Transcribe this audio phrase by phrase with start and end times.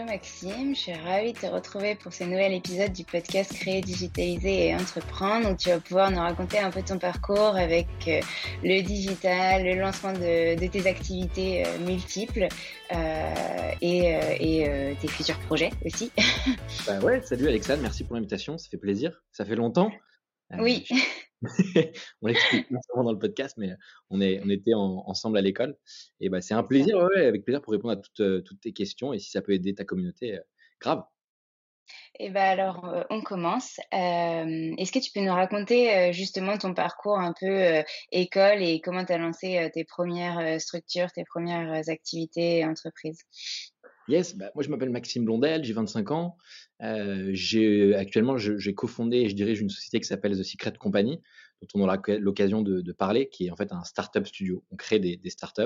[0.00, 3.82] Hello Maxime, je suis ravie de te retrouver pour ce nouvel épisode du podcast Créer,
[3.82, 8.20] Digitaliser et Entreprendre où tu vas pouvoir nous raconter un peu ton parcours avec euh,
[8.64, 12.48] le digital, le lancement de, de tes activités euh, multiples
[12.94, 13.98] euh, et,
[14.40, 16.10] et euh, tes futurs projets aussi.
[16.86, 19.92] Bah ouais, salut Alexandre, merci pour l'invitation, ça fait plaisir, ça fait longtemps.
[20.54, 20.86] Euh, Oui,
[22.22, 23.74] on l'explique pas souvent dans le podcast, mais
[24.10, 25.76] on, est, on était en- ensemble à l'école.
[26.20, 28.72] Et bah, c'est un plaisir, ouais, avec plaisir pour répondre à toutes, euh, toutes tes
[28.72, 29.12] questions.
[29.12, 30.40] Et si ça peut aider ta communauté, euh,
[30.80, 31.04] grave.
[32.18, 33.78] et ben alors euh, on commence.
[33.94, 38.80] Euh, Est-ce que tu peux nous raconter euh, justement ton parcours un peu école et
[38.80, 43.20] comment tu as lancé tes premières structures, tes premières activités et entreprises?
[44.08, 46.36] Yes, bah, moi je m'appelle Maxime Blondel, j'ai 25 ans.
[46.82, 50.72] Euh, j'ai actuellement je- j'ai cofondé et je dirige une société qui s'appelle The Secret
[50.78, 51.20] Company,
[51.60, 54.64] dont on aura l'occasion de, de parler, qui est en fait un startup studio.
[54.70, 55.62] On crée des, des startups.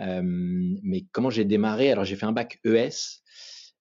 [0.00, 1.92] Euh, mais comment j'ai démarré?
[1.92, 3.22] Alors j'ai fait un bac ES.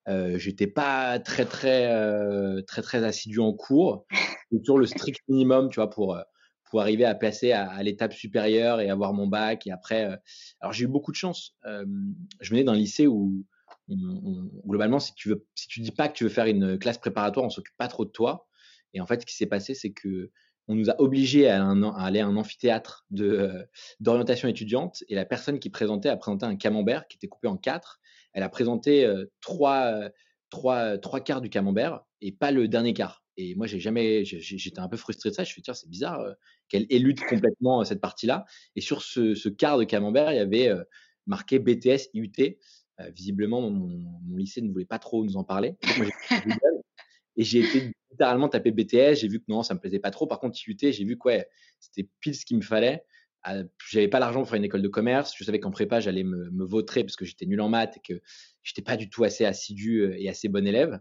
[0.07, 4.05] Euh, J'étais pas très très euh, très très assidu en cours.
[4.49, 6.21] C'était toujours le strict minimum, tu vois, pour euh,
[6.69, 9.67] pour arriver à passer à, à l'étape supérieure et avoir mon bac.
[9.67, 10.15] Et après, euh,
[10.59, 11.55] alors j'ai eu beaucoup de chance.
[11.65, 11.85] Euh,
[12.39, 13.45] je venais d'un lycée où
[14.65, 17.45] globalement, si tu veux, si tu dis pas que tu veux faire une classe préparatoire,
[17.45, 18.47] on s'occupe pas trop de toi.
[18.93, 20.31] Et en fait, ce qui s'est passé, c'est que
[20.67, 23.63] on nous a obligés à, aller à un amphithéâtre euh,
[23.99, 25.03] d'orientation étudiante.
[25.09, 27.99] Et la personne qui présentait a présenté un camembert qui était coupé en quatre.
[28.33, 30.09] Elle a présenté euh, trois, euh,
[30.49, 33.23] trois, trois quarts du camembert et pas le dernier quart.
[33.37, 35.43] Et moi, j'ai jamais, j'étais un peu frustré de ça.
[35.43, 36.21] Je me suis dit, c'est bizarre
[36.67, 38.45] qu'elle élude complètement cette partie-là.
[38.75, 40.69] Et sur ce, ce quart de camembert, il y avait
[41.25, 42.57] marqué BTS IUT.
[42.99, 45.75] Euh, visiblement, mon, lycée ne voulait pas trop nous en parler.
[47.37, 49.15] Et j'ai été littéralement tapé BTS.
[49.15, 50.27] J'ai vu que non, ça me plaisait pas trop.
[50.27, 51.47] Par contre, IUT, j'ai vu que ouais,
[51.79, 53.03] c'était pile ce qu'il me fallait.
[53.47, 55.33] Euh, J'avais pas l'argent pour faire une école de commerce.
[55.35, 58.13] Je savais qu'en prépa, j'allais me, me vautrer parce que j'étais nul en maths et
[58.13, 58.21] que
[58.61, 60.99] j'étais pas du tout assez assidu euh, et assez bon élève.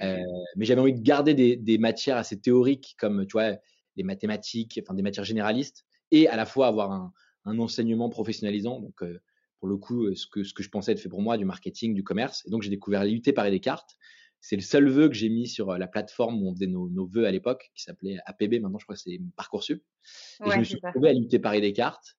[0.00, 3.56] Mais j'avais envie de garder des, des matières assez théoriques comme tu vois
[3.96, 7.12] les mathématiques, enfin des matières généralistes, et à la fois avoir un,
[7.48, 8.80] un enseignement professionnalisant.
[8.80, 9.20] Donc euh,
[9.58, 11.44] pour le coup, euh, ce que, ce que je pensais être fait pour moi, du
[11.44, 12.42] marketing, du commerce.
[12.46, 13.96] Et donc j'ai découvert l'IUT Paris Descartes.
[14.40, 16.88] C'est le seul vœu que j'ai mis sur euh, la plateforme où on faisait nos,
[16.88, 18.60] nos vœux à l'époque, qui s'appelait APB.
[18.60, 19.82] Maintenant, je crois que c'est Parcoursup.
[20.44, 22.16] Et je me suis retrouvé à l'IUT Paris Descartes.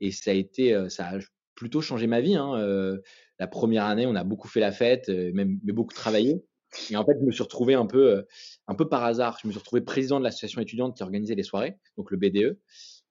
[0.00, 1.18] Et ça a été, euh, ça a
[1.54, 2.34] plutôt changé ma vie.
[2.34, 2.54] Hein.
[2.56, 2.98] Euh,
[3.38, 6.42] la première année, on a beaucoup fait la fête, même mais beaucoup travaillé.
[6.90, 8.24] Et en fait, je me suis retrouvé un peu,
[8.66, 9.38] un peu par hasard.
[9.42, 12.58] Je me suis retrouvé président de l'association étudiante qui organisait les soirées, donc le BDE.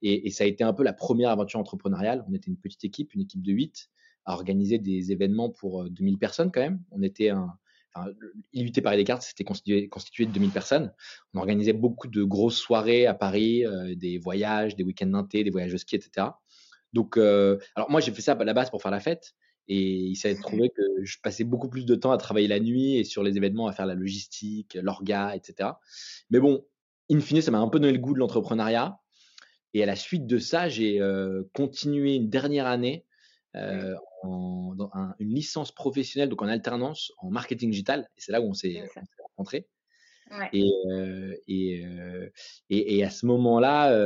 [0.02, 2.26] Et, ça a été un peu la première aventure entrepreneuriale.
[2.30, 3.90] On était une petite équipe, une équipe de 8,
[4.26, 6.82] à organiser des événements pour 2000 personnes quand même.
[6.92, 7.54] On était un,
[7.94, 8.10] enfin,
[8.54, 10.94] l'IUT Paris Descartes, c'était constitué, constitué de 2000 personnes.
[11.34, 13.64] On organisait beaucoup de grosses soirées à Paris,
[13.96, 16.28] des voyages, des week-ends d'inté, des voyages de ski, etc.
[16.94, 19.36] Donc, alors moi, j'ai fait ça à la base pour faire la fête.
[19.70, 22.98] Et il s'est trouvé que je passais beaucoup plus de temps à travailler la nuit
[22.98, 25.70] et sur les événements à faire la logistique, l'orga, etc.
[26.32, 26.66] Mais bon,
[27.12, 29.00] in fine, ça m'a un peu donné le goût de l'entrepreneuriat.
[29.74, 31.00] Et à la suite de ça, j'ai
[31.54, 33.06] continué une dernière année
[34.24, 38.10] en, dans une licence professionnelle, donc en alternance en marketing digital.
[38.18, 38.84] Et c'est là où on s'est
[39.28, 39.68] rencontrés.
[40.54, 40.70] Et,
[41.48, 41.86] et,
[42.70, 43.98] et, à ce moment-là,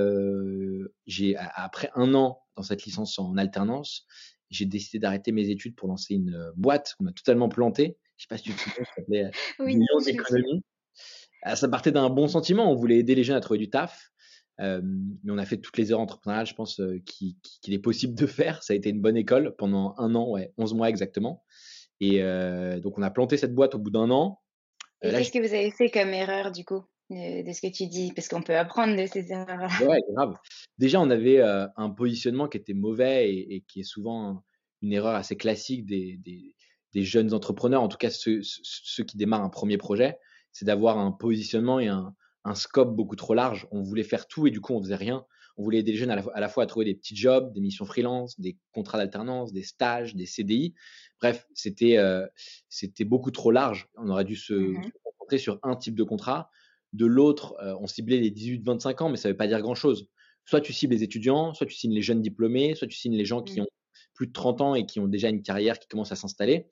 [1.06, 4.06] j'ai après un an dans cette licence en alternance,
[4.50, 7.98] j'ai décidé d'arrêter mes études pour lancer une boîte qu'on a totalement plantée.
[8.18, 10.64] Je sais pas si tu te souviens, ça s'appelait oui, Millions d'économies.
[11.42, 12.72] Ah, ça partait d'un bon sentiment.
[12.72, 14.13] On voulait aider les jeunes à trouver du taf.
[14.60, 18.64] Mais on a fait toutes les heures entrepreneuriales, je pense, qu'il est possible de faire.
[18.64, 21.44] Ça a été une bonne école pendant un an, ouais, 11 mois exactement.
[22.00, 22.22] Et
[22.82, 24.42] donc, on a planté cette boîte au bout d'un an.
[25.02, 28.14] Et qu'est-ce que vous avez fait comme erreur, du coup, de, ce que tu dis?
[28.14, 29.70] Parce qu'on peut apprendre de ces erreurs-là.
[29.86, 30.36] Ouais, grave.
[30.78, 34.44] Déjà, on avait un positionnement qui était mauvais et, qui est souvent
[34.82, 36.20] une erreur assez classique des,
[36.94, 40.18] des, jeunes entrepreneurs, en tout cas ceux, ceux qui démarrent un premier projet
[40.54, 42.16] c'est d'avoir un positionnement et un,
[42.56, 43.68] scope beaucoup trop large.
[43.72, 45.26] On voulait faire tout et du coup, on faisait rien.
[45.58, 47.86] On voulait aider les jeunes à la, fois à trouver des petits jobs, des missions
[47.86, 50.74] freelance, des contrats d'alternance, des stages, des CDI.
[51.22, 52.26] Bref, c'était euh,
[52.70, 53.88] c'était beaucoup trop large.
[53.96, 56.50] On aurait dû se, mmh concentrer sur un type de contrat.
[56.92, 60.10] De l'autre, euh, on ciblait les 18-25 ans, mais ça ne veut pas dire grand-chose.
[60.46, 63.24] Soit tu cibles les étudiants, soit tu signes les jeunes diplômés, soit tu signes les
[63.24, 63.64] gens qui mmh.
[63.64, 63.68] ont
[64.16, 66.68] plus de 30 ans et qui ont déjà une carrière qui commence à s'installer.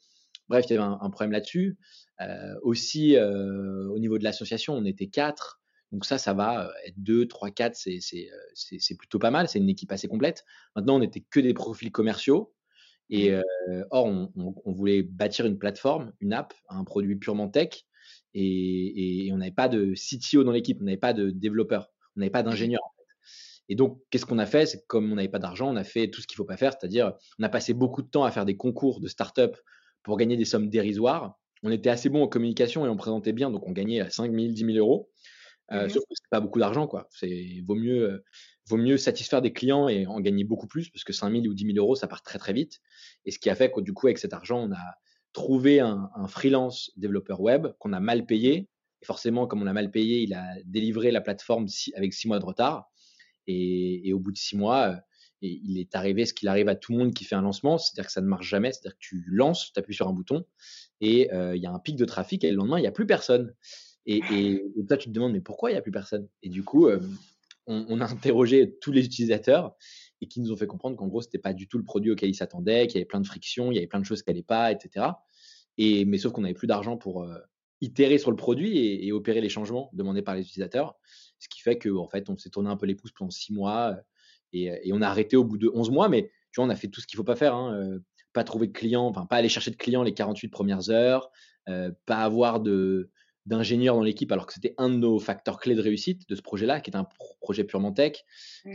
[0.50, 1.78] Bref, il y avait un problème là-dessus.
[2.20, 5.61] Euh, aussi, au niveau de l'association, on était quatre.
[5.92, 9.48] Donc ça, ça va euh, être 2, 3, 4, c'est plutôt pas mal.
[9.48, 10.46] C'est une équipe assez complète.
[10.76, 12.54] Maintenant, on n'était que des profils commerciaux.
[13.10, 13.84] Et mmh.
[13.90, 17.84] or, on, voulait bâtir une plateforme, une app, un produit purement tech.
[18.34, 22.30] Et, on n'avait pas de CTO dans l'équipe, on n'avait pas de développeur, on n'avait
[22.30, 22.80] pas d'ingénieur.
[23.68, 24.66] Et donc, qu'est-ce qu'on a fait?
[24.66, 26.56] C'est comme on n'avait pas d'argent, on a fait tout ce qu'il ne faut pas
[26.56, 29.58] faire, c'est-à-dire on a passé beaucoup de temps à faire des concours de start-up
[30.04, 33.52] pour gagner des sommes dérisoires on était assez bon en communication et on présentait bien,
[33.52, 35.10] donc on gagnait 5 000, 10 000 euros.
[35.72, 37.08] Euh, mmh sauf que c'est pas beaucoup d'argent, quoi.
[37.12, 38.24] C'est vaut mieux, euh,
[38.66, 41.54] vaut mieux satisfaire des clients et en gagner beaucoup plus, parce que 5 000 ou
[41.54, 42.82] 10 000 euros, ça part très très vite.
[43.26, 44.96] Et ce qui a fait que du coup, avec cet argent, on a
[45.34, 48.68] trouvé un, freelance développeur web qu'on a mal payé.
[49.02, 52.40] Et forcément, comme on a mal payé, il a délivré la plateforme avec six mois
[52.40, 52.90] de retard.
[53.48, 54.96] Et, au bout de six mois, euh,
[55.42, 58.06] il est arrivé ce qu'il arrive à tout le monde qui fait un lancement, c'est-à-dire
[58.06, 60.46] que ça ne marche jamais, c'est-à-dire que tu lances, tu appuies sur un bouton
[61.00, 63.08] et il y a un pic de trafic et le lendemain, il n'y a plus
[63.08, 63.56] personne.
[64.06, 66.28] Et, et, toi, tu te demandes, mais pourquoi il n'y a plus personne?
[66.44, 66.90] Et du coup,
[67.68, 69.76] on, a interrogé tous les utilisateurs
[70.22, 72.12] et qui nous ont fait comprendre qu'en gros, ce n'était pas du tout le produit
[72.12, 74.24] auquel ils s'attendaient, qu'il y avait plein de frictions, il y avait plein de choses
[74.24, 75.08] qui n'allaient pas, etc.
[75.78, 77.28] Et, mais sauf qu'on n'avait plus d'argent pour
[77.80, 80.96] itérer sur le produit et, opérer les changements demandés par les utilisateurs.
[81.40, 83.54] Ce qui fait qu'en en fait, on s'est tourné un peu les pouces pendant six
[83.54, 83.98] mois
[84.54, 86.10] et, on a arrêté au bout de 11 mois.
[86.10, 87.56] Mais tu vois, on a fait tout ce qu'il ne faut pas faire.
[87.56, 88.00] Hein,
[88.34, 91.30] pas trouver de clients, enfin pas aller chercher de clients les 48 premières heures,
[91.70, 93.10] euh, pas avoir de
[93.46, 96.42] d'ingénieurs dans l'équipe, alors que c'était un de nos facteurs clés de réussite de ce
[96.42, 97.08] projet-là, qui est un
[97.40, 98.24] projet purement tech.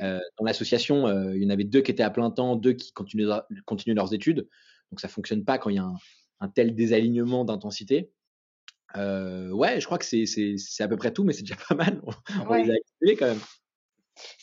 [0.02, 2.72] Euh, dans l'association, euh, il y en avait deux qui étaient à plein temps, deux
[2.72, 3.30] qui continuent,
[3.64, 4.48] continuent leurs études.
[4.90, 5.88] Donc ça fonctionne pas quand il y a
[6.40, 8.10] un, tel désalignement d'intensité.
[8.94, 12.02] ouais, je crois que c'est à peu près tout, mais c'est déjà pas mal.
[12.48, 13.40] On, les a quand même.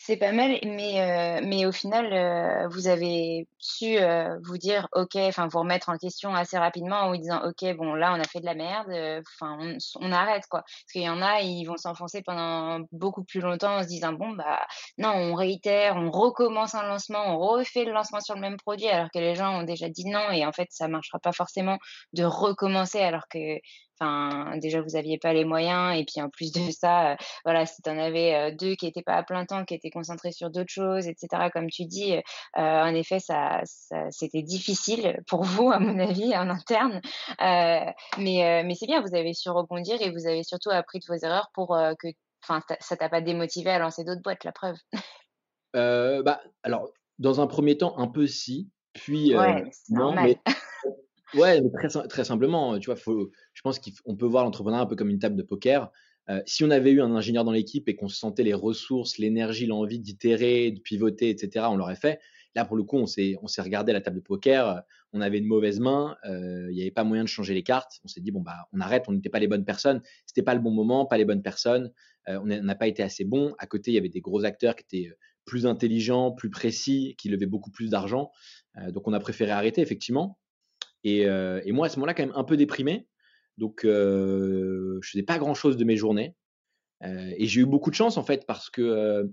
[0.06, 4.90] C'est pas mal, mais, euh, mais au final, euh, vous avez su euh, vous dire,
[4.92, 8.20] OK, enfin, vous remettre en question assez rapidement en vous disant, OK, bon, là, on
[8.20, 8.92] a fait de la merde,
[9.40, 9.58] enfin,
[10.02, 10.64] on, arrête, quoi.
[10.64, 14.12] Parce qu'il y en a, ils vont s'enfoncer pendant beaucoup plus longtemps en se disant,
[14.12, 14.68] bon, bah,
[14.98, 18.90] non, on réitère, on recommence un lancement, on refait le lancement sur le même produit,
[18.90, 21.78] alors que les gens ont déjà dit non, et en fait, ça marchera pas forcément
[22.12, 23.60] de recommencer alors que
[24.00, 25.98] Enfin, déjà, vous n'aviez pas les moyens.
[25.98, 29.16] Et puis, en plus de ça, voilà, si tu en avais deux qui n'étaient pas
[29.16, 32.22] à plein temps, qui étaient concentrés sur d'autres choses, etc., comme tu dis, euh,
[32.56, 33.62] en effet, ça,
[34.10, 37.02] c'était difficile pour vous, à mon avis, en interne.
[37.40, 41.16] mais mais c'est bien, vous avez su rebondir et vous avez surtout appris de vos
[41.16, 42.08] erreurs pour que
[42.44, 44.76] enfin, ça t'a pas démotivé à lancer d'autres boîtes, la preuve.
[45.74, 48.70] bah, alors, dans un premier temps, un peu si.
[48.94, 50.38] Puis, ouais, non, mais
[51.36, 54.88] Ouais, mais très, très simplement, tu vois, faut, je pense qu'on peut voir l'entrepreneuriat un
[54.88, 55.92] peu comme une table de poker.
[56.30, 59.18] Euh, si on avait eu un ingénieur dans l'équipe et qu'on se sentait les ressources,
[59.18, 62.20] l'énergie, l'envie d'itérer, de pivoter, etc., on l'aurait fait.
[62.56, 65.48] Là, pour le coup, on s'est, regardé à la table de poker, on avait une
[65.48, 68.00] mauvaise main, euh, il n'y avait pas moyen de changer les cartes.
[68.04, 70.54] On s'est dit, bon, bah, on arrête, on n'était pas les bonnes personnes, c'était pas
[70.54, 71.92] le bon moment, pas les bonnes personnes,
[72.30, 73.56] euh, on n'a pas été assez bon.
[73.58, 75.16] À côté, il y avait des gros acteurs qui étaient
[75.46, 78.32] plus intelligent, plus précis, qui levait beaucoup plus d'argent.
[78.92, 80.40] donc on a préféré arrêter effectivement.
[81.04, 81.26] Et,
[81.74, 83.08] moi à ce moment-là quand même un peu déprimé.
[83.58, 86.36] Donc je faisais pas grand-chose de mes journées.
[87.02, 89.32] et j'ai eu beaucoup de chance en fait parce que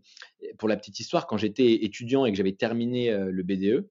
[0.58, 3.88] pour la petite histoire, quand j'étais étudiant et que j'avais terminé le BDE,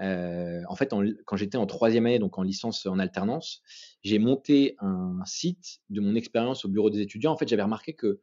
[0.00, 0.94] en fait,
[1.26, 3.62] quand j'étais en troisième année, donc en licence en alternance,
[4.02, 7.32] j'ai monté un site de mon expérience au bureau des étudiants.
[7.32, 8.20] En fait, j'avais remarqué que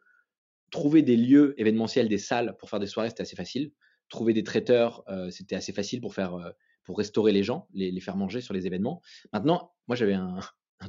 [0.71, 3.71] trouver des lieux événementiels, des salles pour faire des soirées, c'était assez facile.
[4.09, 6.53] Trouver des traiteurs, c'était assez facile pour faire,
[6.83, 9.01] pour restaurer les gens, les, faire manger sur les événements.
[9.33, 10.39] Maintenant, moi, j'avais un,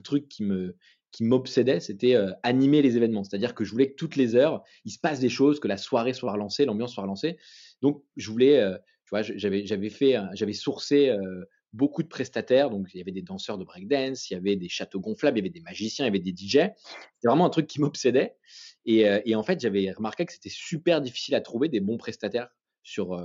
[0.02, 0.76] truc qui me
[1.10, 3.24] qui m'obsédait, c'était animer les événements.
[3.24, 5.78] C'est-à-dire que je voulais que toutes les heures, il se passe des choses, que la
[5.78, 7.38] soirée soit relancée, l'ambiance soit relancée.
[7.80, 8.62] Donc, je voulais
[9.10, 11.16] j'avais, j'avais fait, j'avais sourcé
[11.72, 12.70] beaucoup de prestataires.
[12.70, 15.42] Donc, il y avait des danseurs de breakdance, il y avait des châteaux gonflables, il
[15.42, 16.50] y avait des magiciens, il y avait des DJ.
[16.50, 18.36] C'était vraiment un truc qui m'obsédait.
[18.84, 22.48] Et, en fait, j'avais remarqué que c'était super difficile à trouver des bons prestataires
[22.82, 23.18] sur,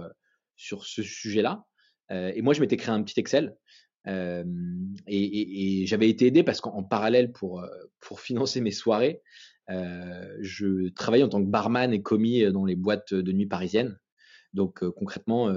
[0.56, 1.66] sur ce sujet-là.
[2.10, 3.56] et moi, je m'étais créé un petit Excel.
[4.06, 7.66] Et, j'avais été aidé parce qu'en parallèle, pour,
[8.00, 9.22] pour financer mes soirées,
[9.70, 13.98] je travaillais en tant que barman et commis dans les boîtes de nuit parisiennes.
[14.54, 15.52] Donc concrètement,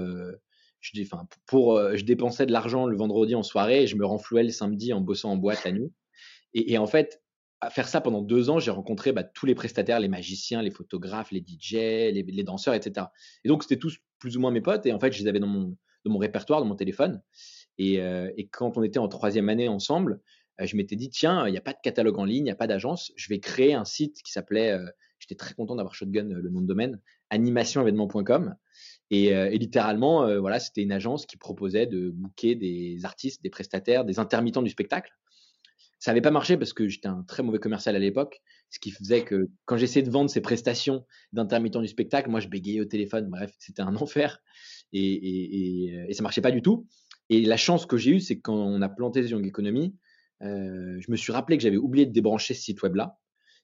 [0.93, 5.01] je, dépensais de l'argent le vendredi en soirée et je me renflouais le samedi en
[5.01, 5.91] bossant en boîte la nuit.
[6.53, 7.21] Et, en fait,
[7.61, 10.71] à faire ça pendant deux ans, j'ai rencontré bah, tous les prestataires, les magiciens, les
[10.71, 11.73] photographes, les DJ,
[12.13, 13.07] les, danseurs, etc.
[13.43, 14.85] Et donc, c'était tous plus ou moins mes potes.
[14.85, 15.47] Et en fait, je les avais dans
[16.05, 17.21] mon répertoire, dans mon téléphone.
[17.77, 20.19] Et, et, quand on était en troisième année ensemble,
[20.59, 22.55] je m'étais dit, tiens, il n'y a pas de catalogue en ligne, il n'y a
[22.55, 23.11] pas d'agence.
[23.15, 24.77] Je vais créer un site qui s'appelait,
[25.19, 28.55] j'étais très content d'avoir Shotgun, le nom de domaine, animationévénement.com.
[29.09, 33.41] Et, euh, et, littéralement, euh, voilà, c'était une agence qui proposait de booker des artistes,
[33.41, 35.11] des prestataires, des intermittents du spectacle.
[35.99, 38.91] Ça n'avait pas marché parce que j'étais un très mauvais commercial à l'époque, ce qui
[38.91, 42.85] faisait que quand j'essayais de vendre ces prestations d'intermittents du spectacle, moi je bégayais au
[42.85, 43.29] téléphone.
[43.29, 44.39] Bref, c'était un enfer
[44.93, 46.85] et, et, et, ça marchait pas du tout.
[47.29, 49.95] Et la chance que j'ai eue, c'est que quand on a planté Young Economy,
[50.43, 53.17] euh, je me suis rappelé que j'avais oublié de débrancher ce site web là.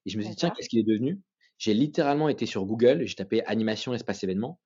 [0.05, 1.21] Et je me suis dit, tiens, qu'est-ce qu'il est devenu?
[1.57, 4.59] J'ai littéralement été sur Google, j'ai tapé animation espace événement.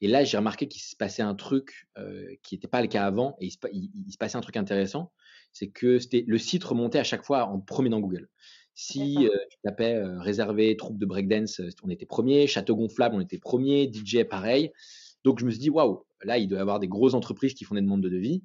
[0.00, 1.88] Et là, j'ai remarqué qu'il se passait un truc
[2.42, 5.12] qui n'était pas le cas avant, et il se, passait un truc intéressant,
[5.52, 8.28] c'est que c'était le site remontait à chaque fois en premier dans Google.
[8.74, 9.16] Si
[9.50, 14.22] tu tapais réservé troupe de breakdance, on était premier, château gonflable, on était premier, DJ
[14.22, 14.70] pareil.
[15.24, 17.64] Donc je me suis dit waouh, là il doit y avoir des grosses entreprises qui
[17.64, 18.42] font des demandes de devis.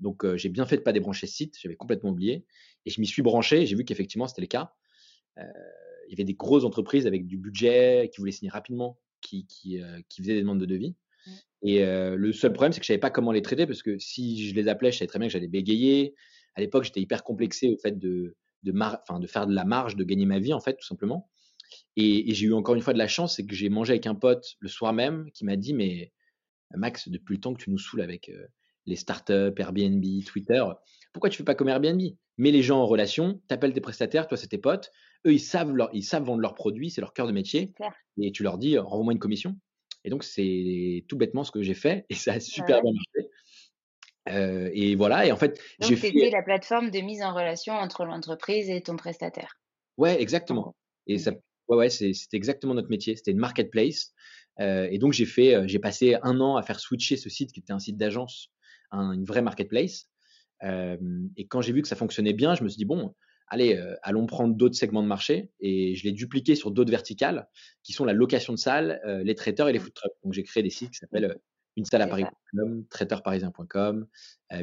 [0.00, 2.44] Donc j'ai bien fait de pas débrancher ce site, j'avais complètement oublié,
[2.84, 4.72] et je m'y suis branché, j'ai vu qu'effectivement c'était le cas.
[5.38, 9.82] il y avait des grosses entreprises avec du budget qui voulaient signer rapidement qui, qui,
[9.82, 10.94] euh, qui faisaient des demandes de devis.
[11.26, 11.30] Mmh.
[11.62, 13.98] Et euh, le seul problème, c'est que je savais pas comment les traiter parce que
[13.98, 16.14] si je les appelais, je savais très bien que j'allais bégayer.
[16.54, 20.04] À l'époque, j'étais hyper complexé au fait de, de, de faire de la marge, de
[20.04, 21.28] gagner ma vie, en fait, tout simplement.
[21.96, 24.14] Et, j'ai eu encore une fois de la chance, c'est que j'ai mangé avec un
[24.14, 26.12] pote le soir même qui m'a dit Mais
[26.74, 28.46] Max, depuis le temps que tu nous saoules avec euh,
[28.86, 30.64] les startups, Airbnb, Twitter,
[31.12, 32.00] pourquoi tu fais pas comme Airbnb?
[32.38, 34.90] Mets les gens en relation, t'appelles tes prestataires, toi c'est tes potes,
[35.26, 37.72] eux, ils savent, ils savent vendre leurs produits, c'est leur cœur de métier.
[38.20, 39.56] Et tu leur dis, renvoie-moi une commission.
[40.04, 43.30] Et donc, c'est tout bêtement ce que j'ai fait et ça a super bien marché.
[44.28, 46.12] Euh, et voilà, et en fait, j'ai fait.
[46.30, 49.58] la plateforme de mise en relation entre l'entreprise et ton prestataire.
[49.96, 50.76] Ouais, exactement.
[51.06, 51.32] Et ça,
[51.68, 53.16] ouais, ouais, c'est exactement notre métier.
[53.16, 54.12] C'était une marketplace.
[54.60, 57.52] Euh, et donc, j'ai fait, euh, j'ai passé un an à faire switcher ce site
[57.52, 58.50] qui était un site d'agence,
[58.92, 60.08] une vraie marketplace.
[60.62, 63.14] et quand j'ai vu que ça fonctionnait bien, je me suis dit, bon,
[63.48, 67.48] allez, euh, allons prendre d'autres segments de marché et je l'ai dupliqué sur d'autres verticales
[67.82, 69.82] qui sont la location de salles, euh, les traiteurs et les mmh.
[69.82, 70.12] food trucks.
[70.24, 71.34] Donc j'ai créé des sites qui s'appellent euh,
[71.76, 74.06] une salle à Paris.com, traiteurparisien.com,
[74.52, 74.62] euh,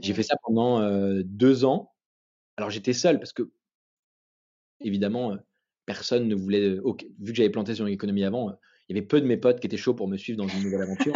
[0.00, 0.82] J'ai fait ça pendant
[1.22, 1.92] deux ans.
[2.56, 3.48] Alors j'étais seul parce que
[4.80, 5.36] évidemment
[5.88, 6.76] personne ne voulait,
[7.18, 8.52] vu que j'avais planté sur une économie avant,
[8.88, 10.62] il y avait peu de mes potes qui étaient chauds pour me suivre dans une
[10.62, 11.14] nouvelle aventure.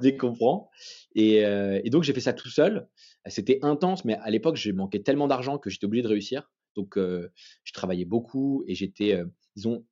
[0.00, 0.70] Dès qu'on prend.
[1.14, 2.88] Et, et, donc, j'ai fait ça tout seul.
[3.26, 6.48] C'était intense, mais à l'époque, j'ai manqué tellement d'argent que j'étais obligé de réussir.
[6.76, 7.32] Donc, euh,
[7.64, 9.24] je travaillais beaucoup et j'étais, euh,
[9.56, 9.84] disons,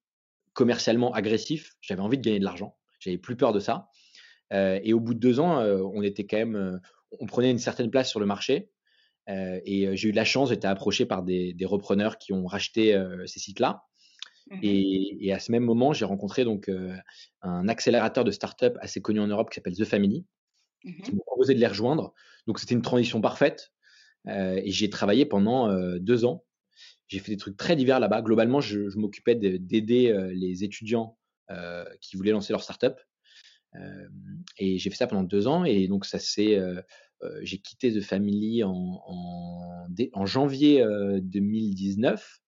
[0.52, 1.72] commercialement agressif.
[1.80, 2.76] J'avais envie de gagner de l'argent.
[3.00, 3.88] J'avais plus peur de ça.
[4.52, 6.80] Euh, et au bout de deux ans, on était quand même,
[7.18, 8.70] on prenait une certaine place sur le marché.
[9.28, 13.84] Et j'ai eu la chance, j'étais approché par des, repreneurs qui ont racheté ces sites-là.
[14.50, 16.70] Mmh et, à ce même moment, j'ai rencontré donc
[17.40, 20.26] un accélérateur de start-up assez connu en Europe qui s'appelle The Family,
[20.84, 22.12] mmh qui m'a proposé de les rejoindre.
[22.46, 23.72] Donc c'était une transition parfaite.
[24.28, 26.44] Euh, et j'ai travaillé pendant euh, deux ans.
[27.08, 28.22] J'ai fait des trucs très divers là-bas.
[28.22, 31.18] Globalement, je, je m'occupais d'aider euh, les étudiants
[32.00, 32.98] qui voulaient lancer leur startup.
[34.58, 35.64] et j'ai fait ça pendant deux ans.
[35.64, 36.58] Et donc ça c'est,
[37.42, 40.84] j'ai quitté The Family en, janvier
[41.22, 42.40] 2019.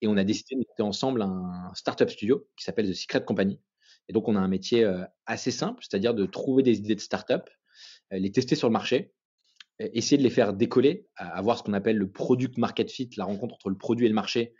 [0.00, 3.60] Et on a décidé de monter ensemble un startup studio qui s'appelle The Secret Company.
[4.08, 4.90] Et donc, on a un métier
[5.26, 7.48] assez simple, c'est-à-dire de trouver des idées de startup,
[8.10, 9.12] les tester sur le marché,
[9.78, 13.54] essayer de les faire décoller, avoir ce qu'on appelle le product market fit, la rencontre
[13.54, 14.59] entre le produit et le marché, euh,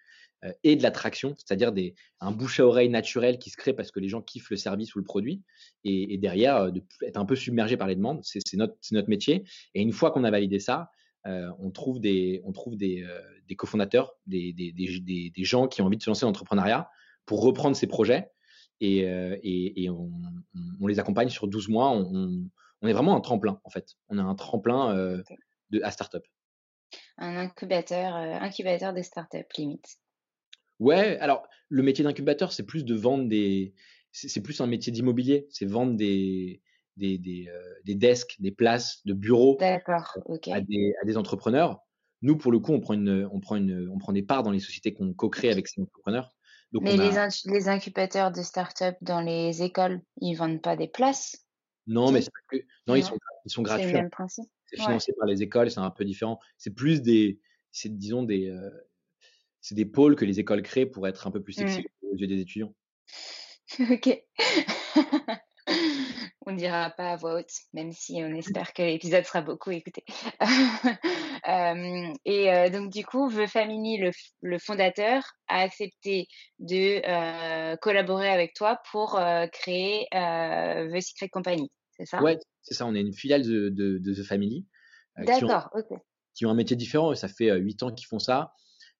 [0.62, 4.00] et de l'attraction, c'est-à-dire des, un bouche à oreille naturel qui se crée parce que
[4.00, 5.42] les gens kiffent le service ou le produit,
[5.84, 9.44] et, derrière, euh, de, être un peu submergé par les demandes, c'est notre, notre métier.
[9.74, 10.90] Et une fois qu'on a validé ça,
[11.26, 13.06] euh, on trouve des, on trouve des,
[13.48, 16.88] des cofondateurs, des, des, des, des, gens qui ont envie de se lancer dans l'entrepreneuriat
[17.26, 18.30] pour reprendre ces projets,
[18.80, 20.10] et, et, et on,
[20.80, 21.90] on, les accompagne sur 12 mois.
[21.90, 22.48] On,
[22.80, 23.96] on, est vraiment un tremplin, en fait.
[24.08, 24.94] On est un tremplin
[25.68, 26.22] de, à startup.
[27.18, 29.98] Un incubateur, incubateur des startups, limite.
[30.80, 33.74] Ouais, alors le métier d'incubateur, c'est plus de vendre des.
[34.12, 36.60] C'est plus un métier d'immobilier, c'est vendre des,
[36.96, 39.78] des, des, euh, des, desks, des places de bureaux euh,
[40.50, 41.80] à, des, à, des, entrepreneurs.
[42.22, 44.50] Nous, pour le coup, on prend, une, on, prend une, on prend des parts dans
[44.50, 46.34] les sociétés qu'on co-crée avec ces entrepreneurs.
[46.72, 47.10] Donc Mais les,
[47.44, 51.46] les, incubateurs de start-up dans les écoles, ils vendent pas des places?
[51.86, 52.56] Non, mais que,
[52.88, 53.86] non, Ils, sont, ils sont gratuits.
[53.86, 54.48] C'est le même principe?
[54.66, 56.40] C'est financé par les écoles, c'est un peu différent.
[56.58, 58.70] C'est plus des, c'est disons des, euh,
[59.60, 62.06] c'est des pôles que les écoles créent pour être un peu plus sexy mmh.
[62.12, 62.74] aux yeux des étudiants.
[63.90, 64.22] ok.
[66.46, 69.70] on ne dira pas à voix haute, même si on espère que l'épisode sera beaucoup
[69.70, 70.04] écouté.
[72.24, 74.10] et donc, du coup, The Family,
[74.42, 76.26] le, fondateur, a accepté
[76.58, 79.20] de collaborer avec toi pour
[79.52, 82.22] créer The Secret Company, c'est ça?
[82.22, 82.86] Ouais, c'est ça.
[82.86, 84.66] On est une filiale de, The Family.
[85.16, 85.98] D'accord, ok.
[86.34, 87.14] Qui ont un métier différent.
[87.14, 88.54] Ça fait huit ans qu'ils font ça.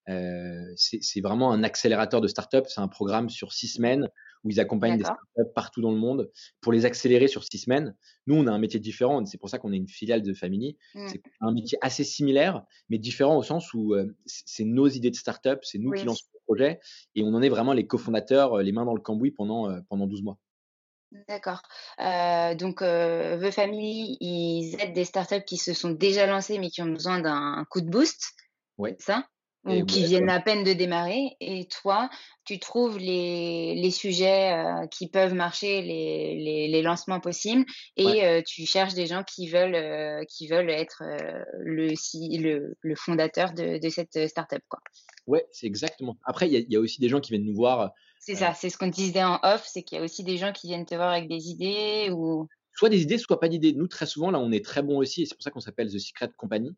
[0.09, 2.67] Euh, c'est vraiment un accélérateur de start-up.
[2.69, 4.09] C'est un programme sur six semaines
[4.43, 6.31] où ils accompagnent des startups partout dans le monde
[6.61, 7.95] pour les accélérer sur six semaines.
[8.27, 9.25] Nous, on a un métier différent.
[9.27, 10.79] C'est pour ça qu'on est une filiale de Family.
[10.95, 11.09] Mmh.
[11.09, 15.17] C'est un métier assez similaire, mais différent au sens où euh, c'est nos idées de
[15.17, 16.81] start-up, c'est nous qui lançons le projet
[17.15, 20.07] et on en est vraiment les cofondateurs, euh, les mains dans le cambouis pendant, pendant
[20.07, 20.39] 12 mois.
[21.29, 21.63] D'accord.
[21.99, 26.87] donc, The Family, ils aident des startups qui se sont déjà lancées mais qui ont
[26.87, 28.33] besoin d'un coup de boost.
[28.79, 28.95] Oui.
[28.99, 29.27] Ça?
[29.65, 31.37] Ou qui viennent à peine de démarrer.
[31.41, 32.09] Et toi,
[32.45, 37.65] tu trouves les, les sujets euh, qui peuvent marcher, les, les, les lancements possibles,
[37.97, 41.03] et euh, tu cherches des gens qui veulent, euh, qui veulent être
[41.59, 41.89] le,
[42.39, 44.63] le, le, fondateur de, de cette startup.
[44.69, 44.81] Quoi.
[45.27, 46.17] Ouais, c'est exactement.
[46.25, 47.93] Après, il y, y, a aussi des gens qui viennent nous voir.
[48.19, 50.53] C'est ça, c'est ce qu'on disait en off, c'est qu'il y a aussi des gens
[50.53, 53.73] qui viennent te voir avec des idées ou soit des idées, soit pas d'idées.
[53.75, 55.89] Nous, très souvent, là, on est très bon aussi, et c'est pour ça qu'on s'appelle
[55.89, 56.75] The Secret Company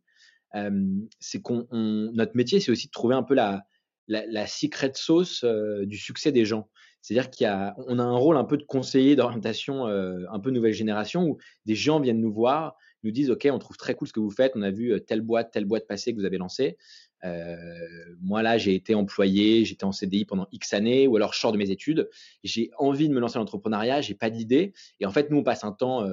[1.21, 3.65] c'est qu'on notre métier, c'est aussi de trouver un peu la,
[4.09, 6.69] la, secret sauce du succès des gens.
[7.01, 10.73] C'est-à-dire y a, on a un rôle un peu de conseiller d'orientation, un peu nouvelle
[10.73, 14.13] génération, où des gens viennent nous voir, nous disent OK, on trouve très cool ce
[14.13, 16.77] que vous faites, on a vu telle boîte, telle boîte passée que vous avez lancée.
[18.21, 21.57] Moi là, j'ai été employé, j'étais en CDI pendant X années, ou alors je de
[21.57, 22.09] mes études,
[22.45, 25.43] j'ai envie de me lancer dans l'entrepreneuriat, j'ai pas d'idée, et en fait nous on
[25.43, 26.07] passe un temps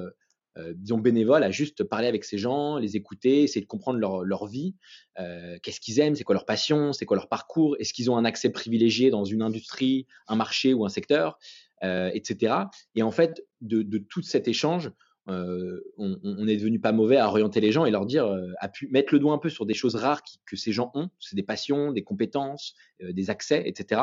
[0.56, 4.24] euh, disons, bénévoles à juste parler avec ces gens, les écouter, essayer de comprendre leur,
[4.24, 4.74] leur vie,
[5.18, 8.16] euh, qu'est-ce qu'ils aiment, c'est quoi leur passion, c'est quoi leur parcours, est-ce qu'ils ont
[8.16, 11.38] un accès privilégié dans une industrie, un marché ou un secteur,
[11.82, 12.54] euh, etc.
[12.94, 14.90] Et en fait, de, de tout cet échange,
[15.28, 18.52] euh, on, on, est devenu pas mauvais à orienter les gens et leur dire, euh,
[18.58, 21.10] à pu, mettre le doigt un peu sur des choses rares que ces gens ont,
[21.20, 24.02] c'est des passions, des compétences, euh, des accès, etc.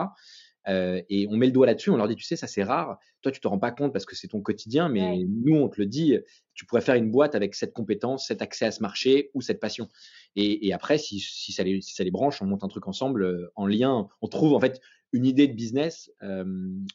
[0.67, 2.97] Euh, et on met le doigt là-dessus, on leur dit, tu sais, ça c'est rare.
[3.21, 5.79] Toi, tu te rends pas compte parce que c'est ton quotidien, mais nous, on te
[5.79, 6.17] le dit,
[6.53, 9.59] tu pourrais faire une boîte avec cette compétence, cet accès à ce marché ou cette
[9.59, 9.87] passion.
[10.35, 12.87] Et, et après, si, si, ça les, si ça les branche, on monte un truc
[12.87, 14.07] ensemble euh, en lien.
[14.21, 14.81] On trouve en fait
[15.13, 16.43] une idée de business, euh,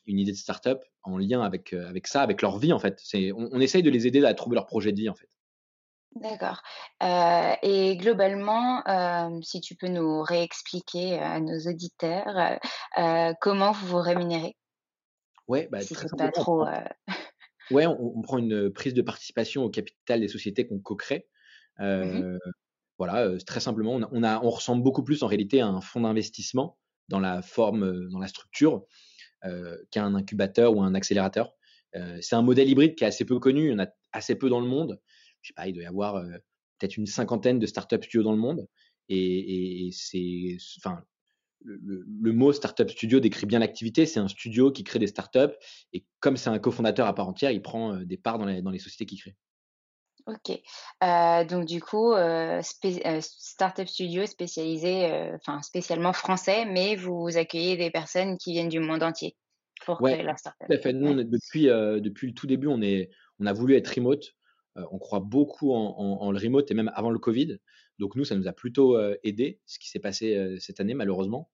[0.07, 3.03] une idée de startup en lien avec, avec ça, avec leur vie en fait.
[3.15, 5.29] On, on essaye de les aider à trouver leur projet de vie en fait.
[6.17, 6.63] D'accord.
[7.03, 12.59] Euh, et globalement, euh, si tu peux nous réexpliquer à nos auditeurs,
[12.99, 14.55] euh, comment vous vous rémunérez?
[15.49, 16.67] Ouais, bah, très simplement, trop,
[17.71, 21.29] ouais, on, on, prend une prise de participation au capital des sociétés qu'on co-crée.
[21.79, 22.39] Mmh
[22.99, 25.81] voilà, très simplement, on a, on a, on ressemble beaucoup plus en réalité à un
[25.81, 28.85] fonds d'investissement dans la forme, dans la structure,
[29.91, 31.53] qu'à un incubateur ou un accélérateur.
[32.21, 34.49] c'est un modèle hybride qui est assez peu connu, il y en a assez peu
[34.49, 35.01] dans le monde
[35.43, 36.31] je sais pas, il doit y avoir euh,
[36.79, 38.67] peut-être une cinquantaine de startup studios dans le monde.
[39.09, 41.03] Et, et c'est, enfin,
[41.61, 44.07] le, le, mot startup studio décrit bien l'activité.
[44.07, 45.55] C'est un studio qui crée des startups
[45.93, 48.63] et comme c'est un cofondateur à part entière, il prend euh, des parts dans les,
[48.63, 49.37] dans les sociétés qu'il crée.
[50.27, 50.61] Ok.
[51.03, 57.77] Euh, donc du coup, euh, euh, startup studio spécialisé, enfin spécialement français, mais vous accueillez
[57.77, 59.37] des personnes qui viennent du monde entier
[59.85, 60.67] pour créer la startup.
[60.69, 60.93] Tout à fait.
[60.93, 64.33] Nous, depuis depuis le tout début, on est, on a voulu être remote.
[64.79, 67.59] Euh, on croit beaucoup en, le remote et même avant le Covid.
[67.99, 70.95] Donc nous, ça nous a plutôt euh, aidé, ce qui s'est passé euh, cette année
[70.95, 71.51] malheureusement.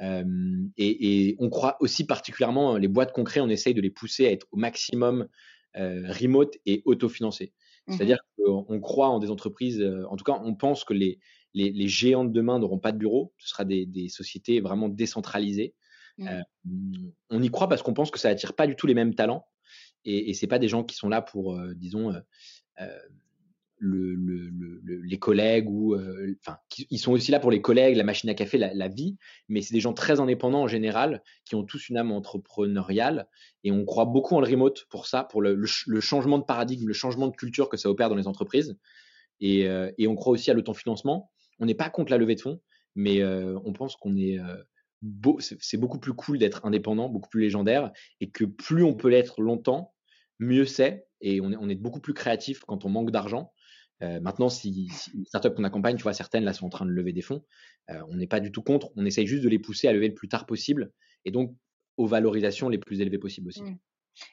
[0.00, 4.46] et, on croit aussi particulièrement les boîtes concrètes, on essaye de les pousser à être
[4.52, 5.28] au maximum
[5.74, 7.52] remote et autofinancées.
[7.86, 11.18] Mmh C'est-à-dire qu'on croit en des entreprises, en tout cas, on pense que les,
[11.54, 13.32] les, géants de demain n'auront pas de bureau.
[13.38, 15.74] Ce sera des, sociétés vraiment décentralisées.
[16.18, 16.42] Mmh.
[17.30, 19.46] on y croit parce qu'on pense que ça attire pas du tout les mêmes talents
[20.04, 22.12] et, et c'est pas des gens qui sont là pour, disons,
[23.80, 24.50] le,
[25.04, 25.96] les collègues ou
[26.40, 26.58] enfin
[26.90, 29.16] ils sont aussi là pour les collègues, la machine à café, la, vie,
[29.48, 33.28] mais c'est des gens très indépendants en général qui ont tous une âme entrepreneuriale
[33.64, 36.94] et on croit beaucoup en le remote pour ça, pour le, changement de paradigme, le
[36.94, 38.76] changement de culture que ça opère dans les entreprises
[39.40, 39.68] et,
[40.06, 41.30] on croit aussi à l'autofinancement.
[41.60, 42.60] On n'est pas contre la levée de fonds,
[42.94, 44.38] mais on pense qu'on est
[45.02, 49.08] beau, c'est beaucoup plus cool d'être indépendant, beaucoup plus légendaire et que plus on peut
[49.08, 49.94] l'être longtemps,
[50.38, 53.52] mieux c'est et on est, on est beaucoup plus créatif quand on manque d'argent
[54.02, 56.90] euh, maintenant, si, les startups qu'on accompagne, tu vois, certaines là sont en train de
[56.90, 57.44] lever des fonds,
[57.90, 58.90] euh, on n'est pas du tout contre.
[58.96, 60.92] On essaye juste de les pousser à lever le plus tard possible
[61.24, 61.54] et donc
[61.96, 63.62] aux valorisations les plus élevées possibles aussi.
[63.62, 63.78] Mmh.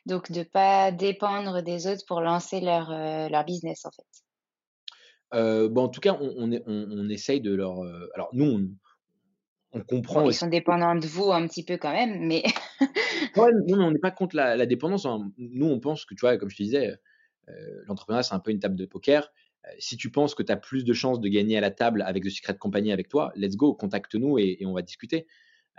[0.06, 5.68] Donc, de ne pas dépendre des autres pour lancer leur, euh, leur business, en fait.
[5.70, 7.82] bon, en tout cas, on, on, on, essaye de leur.
[8.14, 8.72] alors, nous,
[9.72, 10.28] on, comprend.
[10.28, 12.44] ils sont dépendants de vous un petit peu quand même, mais.
[13.38, 15.06] ouais, non, on n'est pas contre la, la dépendance.
[15.06, 15.32] Hein.
[15.38, 17.00] Nous, on pense que, tu vois, comme je te disais,
[17.86, 19.32] l'entrepreneuriat, c'est un peu une table de poker.
[19.66, 22.02] Euh, si tu penses que tu as plus de chances de gagner à la table
[22.04, 25.28] avec The Secret Company avec toi, let's go, contacte-nous et, on va discuter.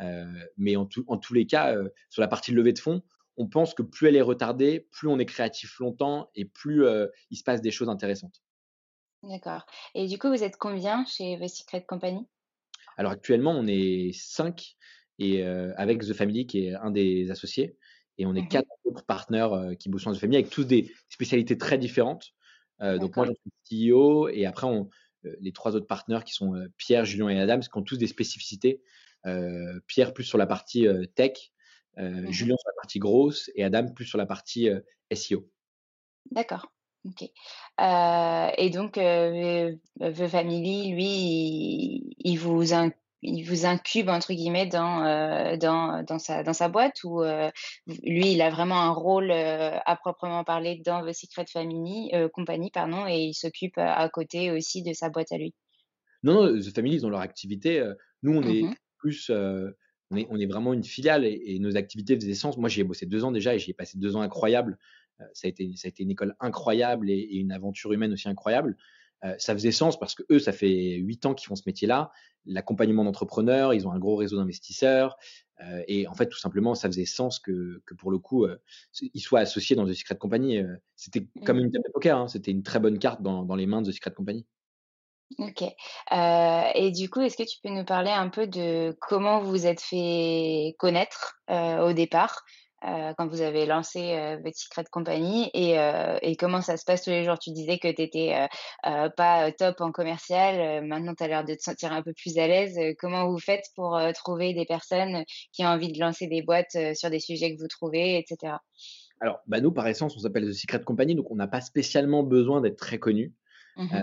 [0.01, 0.25] Euh,
[0.57, 3.03] mais en, tous les cas, euh, sur la partie de levée de fonds,
[3.37, 6.87] on pense que plus elle est retardée, plus on est créatif longtemps et plus
[7.31, 8.43] il se passe des choses intéressantes.
[9.23, 9.67] D'accord.
[9.95, 12.27] Et du coup, vous êtes combien chez The Secret Company
[12.97, 14.77] Alors actuellement, on est 5
[15.19, 17.77] et avec The Family qui est un des associés.
[18.19, 20.93] Et on est mmh quatre autres partenaires qui bossent dans The Family avec tous des
[21.09, 22.35] spécialités très différentes.
[22.83, 23.33] Euh, donc moi, je
[23.67, 24.89] suis CEO et après, on,
[25.25, 27.99] euh, les trois autres partenaires qui sont euh, Pierre, Julien et Adam, qui ont tous
[27.99, 28.83] des spécificités.
[29.89, 31.51] Pierre plus sur la partie tech,
[31.97, 34.69] mmh Julien sur la partie grosse et Adam plus sur la partie
[35.13, 35.51] SEO.
[36.31, 36.71] D'accord.
[37.05, 37.23] Ok.
[37.23, 42.73] et donc, The Family, lui, il, il vous
[43.23, 47.51] il vous incube entre guillemets dans euh, dans, dans sa dans sa boîte ou euh,
[47.87, 52.71] lui il a vraiment un rôle euh, à proprement parler dans The Secret Family compagnie
[52.71, 55.55] pardon et il s'occupe à côté aussi de sa boîte à lui?
[56.23, 57.83] Non, non The Family ils ont leur activité.
[58.23, 62.17] nous on est mmh plus on est, on est vraiment une filiale et, nos activités
[62.17, 62.57] faisaient sens.
[62.57, 64.79] Moi, j'y ai bossé deux ans déjà et j'y ai passé deux ans incroyables.
[65.35, 68.29] ça, a été, ça a été une école incroyable et, et une aventure humaine aussi
[68.29, 68.77] incroyable.
[69.25, 72.13] Euh, ça faisait sens parce que eux, ça fait huit ans qu'ils font ce métier-là.
[72.45, 75.17] L'accompagnement d'entrepreneurs, ils ont un gros réseau d'investisseurs.
[75.63, 78.57] Euh, et en fait, tout simplement, ça faisait sens que, que pour le coup, euh,
[79.01, 80.61] ils soient associés dans The Secret Company.
[80.95, 82.19] C'était comme une table de poker.
[82.19, 82.29] Hein.
[82.29, 84.47] C'était une très bonne carte dans, dans, les mains de The Secret Company.
[85.39, 85.63] Ok.
[86.13, 89.67] et du coup, est-ce que tu peux nous parler un peu de comment vous vous
[89.67, 92.45] êtes fait connaître au départ?
[92.87, 96.85] Euh, quand vous avez lancé euh, votre Secret Company et, euh, et, comment ça se
[96.85, 97.37] passe tous les jours?
[97.39, 98.47] Tu disais que tu n'étais
[98.83, 102.47] pas top en commercial, maintenant tu as l'air de te sentir un peu plus à
[102.47, 102.79] l'aise.
[102.99, 107.11] Comment vous faites pour trouver des personnes qui ont envie de lancer des boîtes sur
[107.11, 108.55] des sujets que vous trouvez, etc.
[109.21, 112.23] Alors, bah nous, par essence, on s'appelle The Secret Company, donc on n'a pas spécialement
[112.23, 113.33] besoin d'être très connu.
[113.77, 114.03] Mmh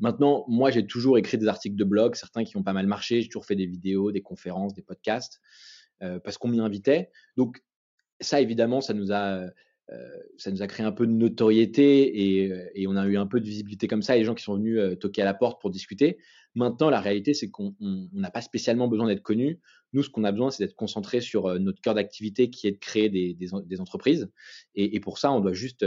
[0.00, 3.20] maintenant, moi, j'ai toujours écrit des articles de blog, certains qui ont pas mal marché.
[3.20, 5.40] J'ai toujours fait des vidéos, des conférences, des podcasts,
[6.00, 7.10] parce qu'on m'y invitait.
[7.36, 7.62] Donc,
[8.22, 9.50] ça, évidemment, ça nous a,
[9.90, 10.08] euh,
[10.38, 13.40] ça nous a créé un peu de notoriété et, et, on a eu un peu
[13.40, 14.16] de visibilité comme ça.
[14.16, 16.18] Les gens qui sont venus euh, toquer à la porte pour discuter.
[16.54, 19.60] Maintenant, la réalité, c'est qu'on n'a pas spécialement besoin d'être connu.
[19.92, 22.72] Nous, ce qu'on a besoin, c'est d'être concentré sur euh, notre cœur d'activité qui est
[22.72, 24.30] de créer des, des, des entreprises.
[24.74, 25.84] Et, et, pour ça, on doit juste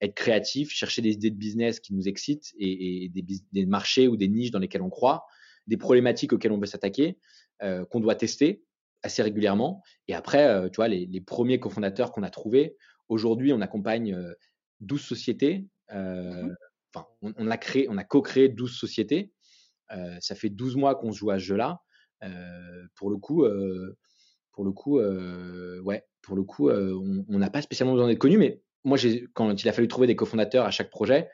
[0.00, 4.08] être créatif, chercher des idées de business qui nous excitent et, et des, des, marchés
[4.08, 5.26] ou des niches dans lesquels on croit,
[5.66, 7.18] des problématiques auxquelles on veut s'attaquer,
[7.62, 8.62] euh, qu'on doit tester
[9.02, 9.82] assez régulièrement.
[10.08, 12.76] Et après, euh, tu vois, les, les premiers cofondateurs qu'on a trouvés,
[13.08, 14.18] aujourd'hui, on accompagne
[14.80, 15.66] 12 euh, sociétés.
[15.92, 16.56] Euh, mmh
[16.92, 19.30] enfin, on, on, a créé, on a co-créé 12 sociétés.
[20.20, 21.80] ça fait 12 mois qu'on joue à ce jeu-là.
[22.96, 23.46] pour le coup,
[24.50, 28.60] pour le coup, ouais, pour le coup, on n'a pas spécialement besoin d'être connu, mais
[28.82, 28.98] moi,
[29.34, 31.28] quand il a fallu trouver des cofondateurs à chaque projet,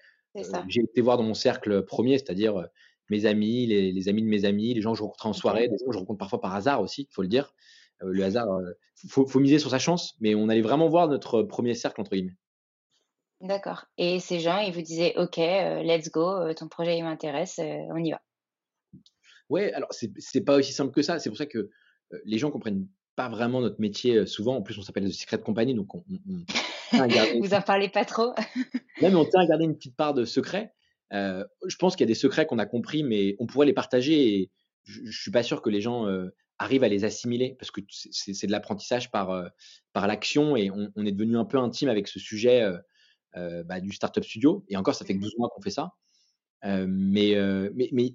[0.68, 2.68] j'ai été voir dans mon cercle premier, c'est-à-dire
[3.09, 5.77] mes amis, les, amis de mes amis, les gens que je rencontre en soirée, des
[5.79, 7.55] gens que je rencontre parfois par hasard aussi, il faut le dire.
[8.03, 10.88] Euh, le hasard, il euh, faut, faut, miser sur sa chance, mais on allait vraiment
[10.88, 12.37] voir notre premier cercle, entre guillemets.
[13.40, 13.85] D'accord.
[13.99, 18.03] Et ces gens, ils vous disaient, OK, euh, let's go, ton projet, il m'intéresse, on
[18.03, 18.21] y va.
[19.49, 21.19] Ouais, alors c'est pas aussi simple que ça.
[21.19, 21.71] C'est pour ça que
[22.25, 24.57] les gens comprennent pas vraiment notre métier souvent.
[24.57, 26.03] En plus, on s'appelle The Secret Company, donc on,
[27.40, 28.35] vous en parlez pas trop.
[29.03, 30.73] non, mais on tient à garder une petite part de secret.
[31.12, 33.73] Euh, je pense qu'il y a des secrets qu'on a compris, mais on pourrait les
[33.73, 34.35] partager.
[34.35, 34.51] Et
[34.85, 37.81] je, ne suis pas sûr que les gens euh, arrive à les assimiler parce que
[37.90, 39.51] c'est de l'apprentissage par,
[39.92, 42.66] par l'action et on, est devenu un peu intime avec ce sujet
[43.35, 44.64] bah, du Startup Studio.
[44.69, 45.92] Et encore, ça fait que 12 mois qu'on fait ça.
[46.64, 47.35] mais,
[47.75, 48.14] mais, mais,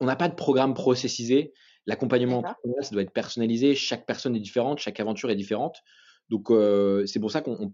[0.00, 1.52] on n'a pas de programme processisé.
[1.86, 2.42] L'accompagnement
[2.80, 3.76] ça doit être personnalisé.
[3.76, 5.80] Chaque personne est différente, chaque aventure est différente.
[6.28, 6.48] Donc,
[7.06, 7.72] c'est pour ça qu'on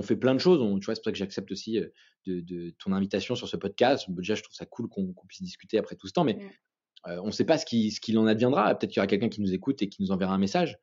[0.00, 0.58] on fait plein de choses.
[0.80, 1.78] tu vois, c'est pour ça que j'accepte aussi
[2.26, 4.06] de, ton invitation sur ce podcast.
[4.08, 7.10] Déjà, je trouve ça cool qu'on puisse discuter après tout ce temps, mais mmh.
[7.22, 8.74] on ne sait pas ce qu'il ce en adviendra.
[8.74, 10.78] Peut-être qu'il y aura quelqu'un qui nous écoute et qui nous enverra un message.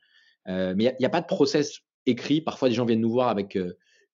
[0.46, 2.42] mais il n'y a, pas de process écrit.
[2.42, 3.58] Parfois, des gens viennent nous voir avec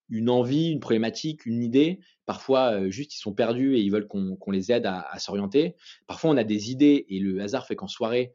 [0.09, 1.99] une envie, une problématique, une idée.
[2.25, 5.75] Parfois, juste, ils sont perdus et ils veulent qu'on les aide à, s'orienter.
[6.07, 8.33] Parfois, on a des idées et le hasard fait qu'en soirée,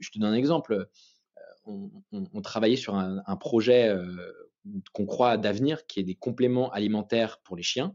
[0.00, 0.88] je te donne un exemple.
[1.64, 3.92] On, travaillait sur un, un projet
[4.92, 7.94] qu'on croit d'avenir, qui est des compléments alimentaires pour les chiens.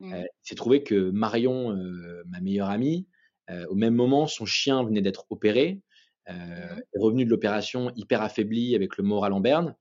[0.00, 0.12] Mmh.
[0.12, 3.06] Euh, il s'est trouvé que Marion, euh, ma meilleure amie,
[3.50, 5.80] euh, au même moment, son chien venait d'être opéré,
[6.28, 6.32] mmh.
[6.32, 9.76] est revenu de l'opération hyper affaibli avec le moral en berne.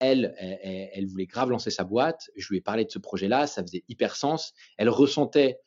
[0.00, 2.30] Elle, elle, voulait grave lancer sa boîte.
[2.36, 4.54] Je lui ai parlé de ce projet-là, ça faisait hyper sens.
[4.76, 5.58] Elle ressentait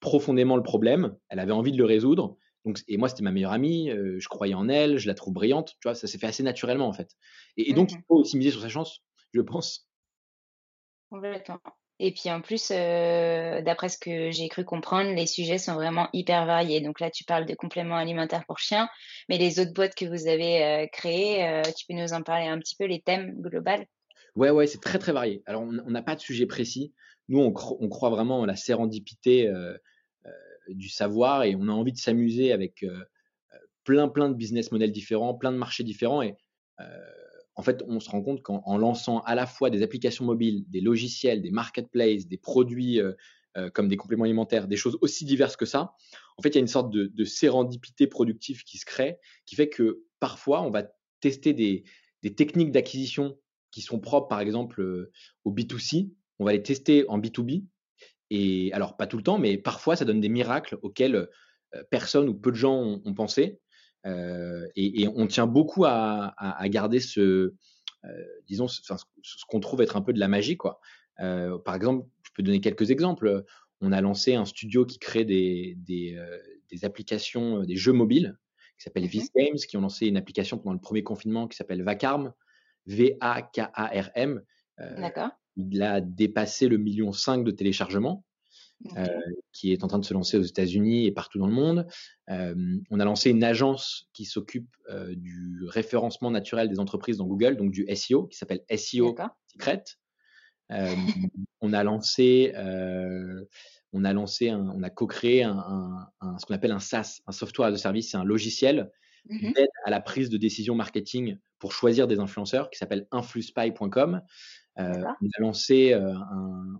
[0.00, 2.38] profondément le problème, elle avait envie de le résoudre.
[2.64, 5.76] Donc, et moi, c'était ma meilleure amie, je croyais en elle, je la trouve brillante.
[5.80, 7.10] Tu vois, ça s'est fait assez naturellement en fait.
[7.58, 9.02] Et, donc, mmh il faut aussi miser sur sa chance
[9.36, 9.88] je pense.
[11.10, 11.60] Complètement.
[11.98, 16.08] Et puis en plus, euh, d'après ce que j'ai cru comprendre, les sujets sont vraiment
[16.12, 16.80] hyper variés.
[16.80, 18.88] Donc là, tu parles de compléments alimentaires pour chiens,
[19.28, 22.46] mais les autres boîtes que vous avez euh, créées, euh, tu peux nous en parler
[22.46, 23.70] un petit peu, les thèmes globaux
[24.34, 25.42] Ouais, ouais, c'est très très varié.
[25.46, 26.92] Alors on n'a pas de sujet précis.
[27.28, 29.50] Nous, on, on, croit vraiment à la sérendipité
[30.68, 32.84] du savoir et on a envie de s'amuser avec
[33.84, 36.36] plein plein de business models différents, plein de marchés différents et
[37.56, 40.82] en fait, on se rend compte qu'en lançant à la fois des applications mobiles, des
[40.82, 43.12] logiciels, des marketplaces, des produits euh,
[43.56, 45.94] euh, comme des compléments alimentaires, des choses aussi diverses que ça,
[46.36, 49.70] en fait, il y a une sorte de, sérendipité productive qui se crée, qui fait
[49.70, 50.84] que parfois, on va
[51.20, 51.84] tester des,
[52.36, 53.38] techniques d'acquisition
[53.70, 55.12] qui sont propres, par exemple, euh,
[55.44, 56.10] au B2C.
[56.38, 57.64] On va les tester en B2B.
[58.28, 61.28] Et alors, pas tout le temps, mais parfois, ça donne des miracles auxquels
[61.90, 63.60] personne ou peu de gens ont pensé.
[64.06, 67.54] Euh, et, on tient beaucoup à, garder ce,
[68.04, 68.80] euh, disons, ce,
[69.48, 70.80] qu'on trouve être un peu de la magie, quoi.
[71.20, 73.44] Euh, par exemple, je peux donner quelques exemples.
[73.80, 78.38] On a lancé un studio qui crée des, des, applications, des jeux mobiles,
[78.78, 81.82] qui s'appelle mmh Games, qui ont lancé une application pendant le premier confinement qui s'appelle
[81.82, 82.32] Vacarm,
[82.86, 84.42] V-A-K-A-R-M.
[84.78, 85.30] D'accord.
[85.56, 88.24] Il a dépassé le million 5 de téléchargements.
[88.96, 89.06] Euh,
[89.52, 91.86] qui est en train de se lancer aux États-Unis et partout dans le monde.
[92.28, 92.54] Euh,
[92.90, 97.56] on a lancé une agence qui s'occupe euh, du référencement naturel des entreprises dans Google,
[97.56, 99.16] donc du SEO, qui s'appelle SEO
[99.48, 99.84] Secret.
[100.68, 102.52] on a lancé,
[103.92, 107.76] on a lancé, on a co-créé un, ce qu'on appelle un SaaS, un software de
[107.76, 108.90] service, c'est un logiciel
[109.28, 114.20] mmh d'aide à la prise de décision marketing pour choisir des influenceurs qui s'appelle influspy.com.
[114.78, 116.14] Euh, on a lancé, euh,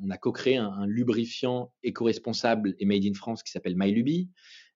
[0.03, 4.29] on a co-créé un, lubrifiant éco-responsable et made in France qui s'appelle MyLuby.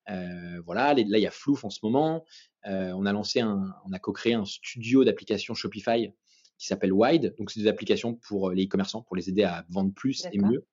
[0.09, 2.24] Euh, voilà, là il y a Flouf en ce moment.
[2.64, 6.12] on a lancé un, on a co-créé un studio d'applications Shopify
[6.59, 7.35] qui s'appelle Wide.
[7.38, 10.64] Donc c'est des applications pour les e-commerçants pour les aider à vendre plus et mieux.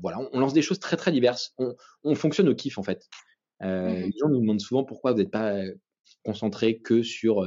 [0.00, 1.54] voilà, on, lance des choses très très diverses.
[2.04, 3.06] On, fonctionne au kiff en fait.
[3.60, 5.60] Mmh les gens nous demandent souvent pourquoi vous n'êtes pas
[6.24, 7.46] concentré que sur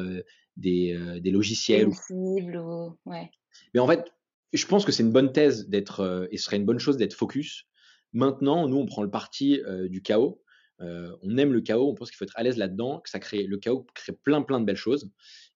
[0.58, 1.90] des, des, logiciels.
[2.12, 2.98] Ou...
[3.06, 3.32] Ouais.
[3.74, 4.12] Mais en fait,
[4.54, 6.98] je pense que c'est une bonne thèse d'être, euh, et ce serait une bonne chose
[6.98, 7.68] d'être focus.
[8.14, 10.44] Maintenant, nous, on prend le parti euh, du chaos.
[10.82, 13.20] Euh, on aime le chaos, on pense qu'il faut être à l'aise là-dedans, que ça
[13.20, 15.12] crée, le chaos crée plein, plein de belles choses.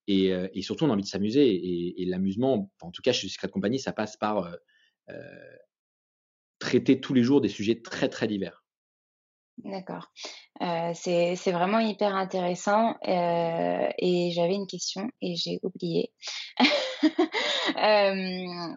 [0.08, 2.00] Et, surtout, on a envie de s'amuser.
[2.00, 4.56] Et, l'amusement, en tout cas chez Secret Company, ça passe par
[6.60, 8.64] traiter tous les jours des sujets très, très divers.
[9.64, 10.12] D'accord.
[10.94, 12.98] c'est vraiment hyper intéressant.
[13.04, 16.14] et j'avais une question et j'ai oublié.
[17.78, 18.76] Euh,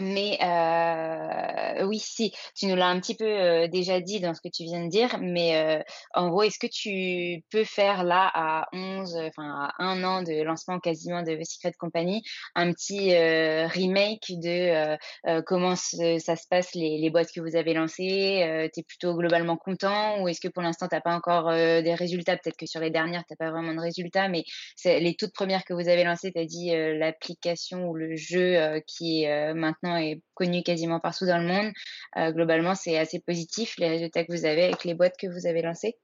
[0.00, 4.40] Mais euh, oui, si, tu nous l'as un petit peu euh, déjà dit dans ce
[4.40, 5.82] que tu viens de dire, mais euh,
[6.14, 10.42] en gros, est-ce que tu peux faire là à 11, enfin à un an de
[10.42, 12.22] lancement quasiment de The Secret Company,
[12.54, 14.96] un petit remake de
[15.42, 19.58] comment ça se passe les, les, boîtes que vous avez lancées Tu es plutôt globalement
[19.58, 22.38] content ou est-ce que pour l'instant tu n'as pas encore des résultats?
[22.38, 24.44] Peut-être que sur les dernières, tu n'as pas vraiment de résultats, mais
[24.84, 29.24] les toutes premières que vous avez lancées, tu as dit l'application ou le jeu qui
[29.24, 31.72] est maintenant est connu quasiment partout dans le monde.
[32.16, 35.46] Euh, globalement, c'est assez positif les résultats que vous avez avec les boîtes que vous
[35.46, 35.96] avez lancées.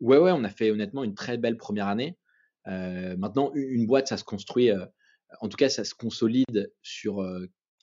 [0.00, 2.16] Ouais, ouais, on a fait honnêtement une très belle première année.
[2.66, 4.84] Euh, maintenant, une boîte, ça se construit, euh,
[5.40, 7.24] en tout cas, ça se consolide sur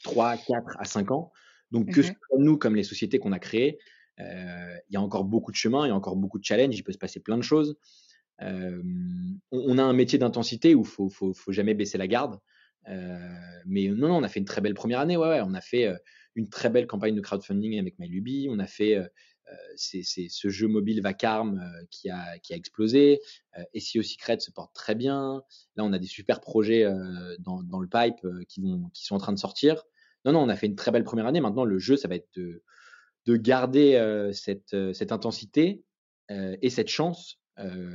[0.04, 1.32] 3, 4 à 5 ans.
[1.72, 3.80] Donc, que mmh nous, comme les sociétés qu'on a créées,
[4.18, 6.84] il y a encore beaucoup de chemin, il y a encore beaucoup de challenges, il
[6.84, 7.78] peut se passer plein de choses.
[8.40, 12.40] on, a un métier d'intensité où il faut, faut, faut, jamais baisser la garde.
[13.66, 15.18] Mais non, non, on a fait une très belle première année.
[15.18, 15.94] Ouais, ouais on a fait
[16.36, 18.48] une très belle campagne de crowdfunding avec MyLuby.
[18.50, 19.00] On a fait
[19.76, 23.22] ce jeu mobile Vacarme qui, a, explosé.
[23.78, 25.44] SEO Secret se porte très bien.
[25.76, 26.86] Là, on a des super projets
[27.40, 28.62] dans, le pipe qui,
[28.94, 29.84] sont en train de sortir.
[30.26, 31.42] Non, non, on a fait une très belle première année.
[31.42, 32.64] Maintenant, le jeu, ça va être de,
[33.26, 35.84] de garder cette intensité
[36.30, 37.40] et cette chance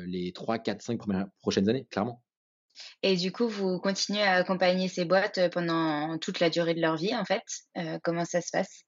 [0.07, 1.00] les 3, 4, 5
[1.40, 2.23] prochaines années, clairement.
[3.02, 6.96] Et du coup, vous continuez à accompagner ces boîtes pendant toute la durée de leur
[6.96, 7.42] vie, en fait.
[8.02, 8.84] comment ça se passe?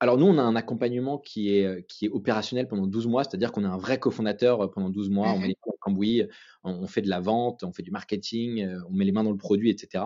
[0.00, 3.52] Alors nous, on a un accompagnement qui est, qui est opérationnel pendant 12 mois, c'est-à-dire
[3.52, 5.78] qu'on a un vrai cofondateur pendant 12 mois, on met mmh les mains dans le
[5.80, 6.22] cambouis,
[6.64, 9.38] on, fait de la vente, on fait du marketing, on met les mains dans le
[9.38, 10.04] produit, etc.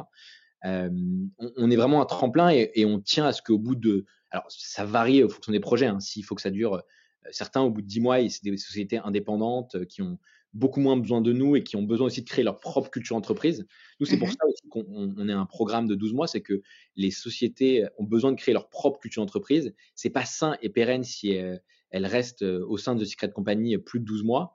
[0.64, 4.04] on, est vraiment un tremplin et, on tient à ce qu'au bout de...
[4.30, 6.00] Alors ça varie en fonction des projets, hein.
[6.00, 6.82] s'il faut que ça dure...
[7.30, 10.18] certains, au bout de 10 mois, c'est des sociétés indépendantes qui ont
[10.54, 13.16] beaucoup moins besoin de nous et qui ont besoin aussi de créer leur propre culture
[13.16, 13.66] entreprise.
[14.00, 16.42] Nous, c'est pour mmh ça aussi qu'on on est un programme de 12 mois, c'est
[16.42, 16.62] que
[16.96, 19.74] les sociétés ont besoin de créer leur propre culture entreprise.
[19.94, 21.56] C'est pas sain et pérenne si euh,
[21.90, 24.54] elles restent euh, au sein de Secret Company plus de 12 mois.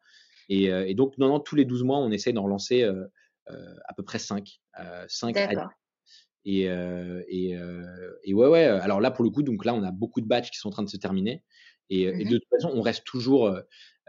[0.50, 3.94] Et, euh, et donc, non, non, tous les 12 mois, on essaye d'en relancer à
[3.96, 4.60] peu près 5.
[5.08, 5.36] 5
[6.46, 7.58] et, et,
[8.24, 8.64] et, ouais, ouais.
[8.64, 10.72] Alors là, pour le coup, donc là, on a beaucoup de batchs qui sont en
[10.72, 11.44] train de se terminer.
[11.90, 13.54] Et, et mmh de toute façon, on reste toujours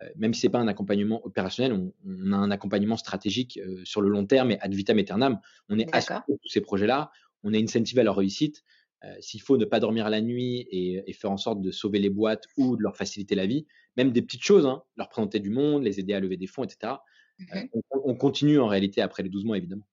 [0.02, 4.00] euh, même si c'est pas un accompagnement opérationnel, on, a un accompagnement stratégique euh, sur
[4.00, 5.40] le long terme et ad vitam aeternam.
[5.68, 7.10] On est assuré de tous ces projets-là,
[7.42, 8.64] on est incentive à leur réussite.
[9.04, 12.10] Euh, s'il faut ne pas dormir la nuit et, faire en sorte de sauver les
[12.10, 15.50] boîtes ou de leur faciliter la vie, même des petites choses, hein, leur présenter du
[15.50, 16.94] monde, les aider à lever des fonds, etc.
[17.38, 17.60] Mmh
[17.92, 19.86] on, continue en réalité après les 12 mois, évidemment.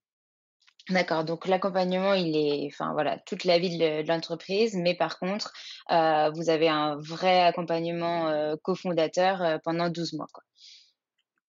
[0.88, 5.52] D'accord, donc l'accompagnement, il est, enfin voilà, toute la vie de, l'entreprise, mais par contre,
[5.90, 10.44] euh, vous avez un vrai accompagnement euh, cofondateur euh, pendant 12 mois, quoi.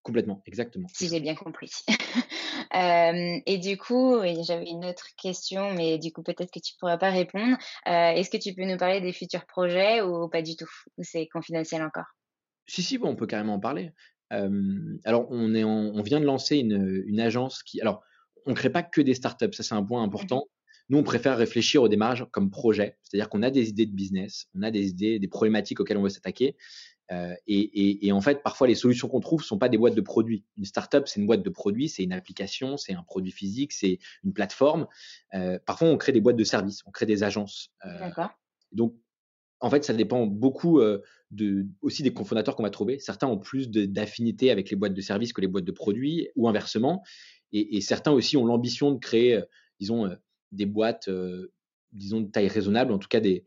[0.02, 0.88] Complètement, exactement.
[0.92, 1.70] Si j'ai bien compris.
[2.74, 6.98] et du coup, j'avais une autre question, mais du coup, peut-être que tu ne pourras
[6.98, 7.58] pas répondre.
[7.86, 10.70] Est-ce que tu peux nous parler des futurs projets ou pas du tout?
[10.98, 12.06] Ou c'est confidentiel encore?
[12.68, 13.92] Si, si, bon, on peut carrément en parler.
[14.30, 17.82] alors, on, est on vient de lancer une, une agence qui.
[17.82, 18.02] Alors,
[18.48, 20.48] on ne crée pas que des startups, ça c'est un point important.
[20.90, 24.48] Nous, on préfère réfléchir au démarrage comme projet, c'est-à-dire qu'on a des idées de business,
[24.56, 26.56] on a des idées, des problématiques auxquelles on veut s'attaquer.
[27.12, 30.02] Euh, et, en fait, parfois, les solutions qu'on trouve ne sont pas des boîtes de
[30.02, 30.44] produits.
[30.58, 34.00] Une startup, c'est une boîte de produits, c'est une application, c'est un produit physique, c'est
[34.24, 34.88] une plateforme.
[35.34, 37.70] Euh, parfois, on crée des boîtes de services, on crée des agences.
[37.86, 38.30] Euh, D'accord.
[38.72, 38.96] Donc,
[39.60, 40.80] en fait, ça dépend beaucoup
[41.32, 43.00] de, aussi des cofondateurs qu'on va trouver.
[43.00, 46.48] Certains ont plus d'affinité avec les boîtes de services que les boîtes de produits, ou
[46.48, 47.04] inversement.
[47.54, 49.42] Et, certains aussi ont l'ambition de créer, euh,
[49.80, 50.16] disons, euh,
[50.52, 51.52] des boîtes, euh,
[51.94, 53.46] disons, de taille raisonnable, en tout cas des,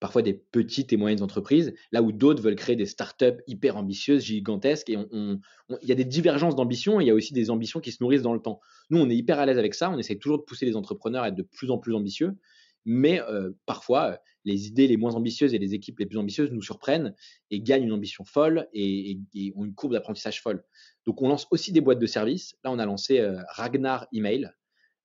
[0.00, 4.22] parfois des petites et moyennes entreprises, là où d'autres veulent créer des startups hyper ambitieuses,
[4.22, 4.88] gigantesques.
[4.88, 7.90] Et il y a des divergences d'ambition et il y a aussi des ambitions qui
[7.90, 8.60] se nourrissent dans le temps.
[8.90, 9.90] Nous, on est hyper à l'aise avec ça.
[9.90, 12.36] On essaie toujours de pousser les entrepreneurs à être de plus en plus ambitieux.
[12.84, 13.20] Mais
[13.66, 17.14] parfois, les idées les moins ambitieuses et les équipes les plus ambitieuses nous surprennent
[17.50, 19.18] et gagnent une ambition folle et
[19.56, 20.64] ont une courbe d'apprentissage folle.
[21.06, 22.56] Donc, on lance aussi des boîtes de services.
[22.64, 24.52] Là, on a lancé euh, Ragnar Email,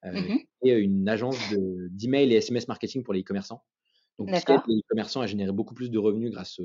[0.06, 1.38] euh, mmh qui est une agence
[1.92, 3.64] d'email et SMS marketing pour les e-commerçants.
[4.18, 6.60] Donc, les e-commerçants à générer beaucoup plus de revenus grâce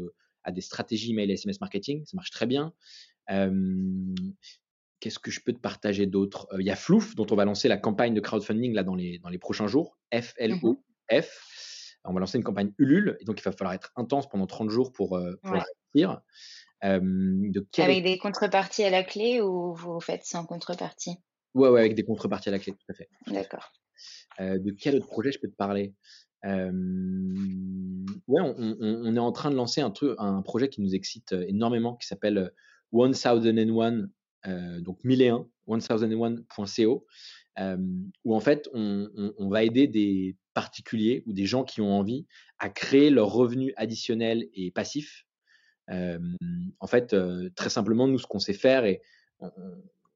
[0.45, 2.05] à des stratégies email et SMS marketing.
[2.05, 2.73] Ça marche très bien.
[5.01, 6.47] Qu'est-ce que je peux te partager d'autre?
[6.59, 9.19] Il y a Floof, dont on va lancer la campagne de crowdfunding là, dans, les,
[9.19, 9.99] dans les prochains jours.
[10.13, 10.77] F-L-O-F.
[11.11, 11.21] Mmh
[12.05, 13.19] on va lancer une campagne Ulule.
[13.21, 16.21] Et donc, il va falloir être intense pendant 30 jours pour, euh, pour la réussir.
[16.81, 21.17] Avec des contreparties à la clé ou vous faites sans contrepartie
[21.55, 23.09] ouais, ouais, avec des contreparties à la clé, tout à fait.
[23.27, 23.73] D'accord.
[24.39, 25.93] de quel autre projet je peux te parler?
[26.45, 26.71] Ouais,
[28.29, 32.07] on, est en train de lancer un, truc, un projet qui nous excite énormément, qui
[32.07, 32.53] s'appelle
[32.93, 34.09] 1001,
[34.47, 37.07] euh, donc 1001, 1001.co,
[38.25, 42.27] où en fait, on, on, va aider des particuliers ou des gens qui ont envie
[42.59, 45.25] à créer leurs revenus additionnels et passifs
[45.91, 47.17] en fait,
[47.55, 49.01] très simplement, nous, ce qu'on sait faire et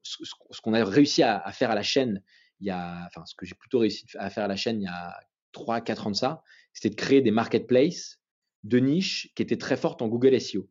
[0.03, 2.21] ce, qu'on a réussi à, faire à la chaîne,
[2.59, 4.85] il y a, enfin, ce que j'ai plutôt réussi à faire à la chaîne il
[4.85, 5.17] y a
[5.53, 8.19] 3-4 ans de ça, c'était de créer des marketplaces
[8.63, 10.69] de niche qui étaient très fortes en Google SEO.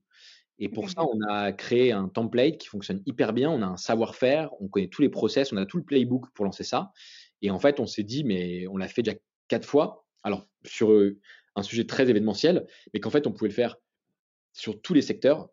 [0.59, 3.51] Et pour ça, on a créé un template qui fonctionne hyper bien.
[3.51, 6.45] On a un savoir-faire, on connaît tous les process, on a tout le playbook pour
[6.45, 6.93] lancer ça.
[7.41, 9.19] Et en fait, on s'est dit, mais on l'a fait déjà
[9.53, 10.07] quatre fois.
[10.23, 10.91] Alors, sur
[11.57, 13.77] un sujet très événementiel, mais qu'en fait, on pouvait le faire
[14.55, 15.51] sur tous les secteurs.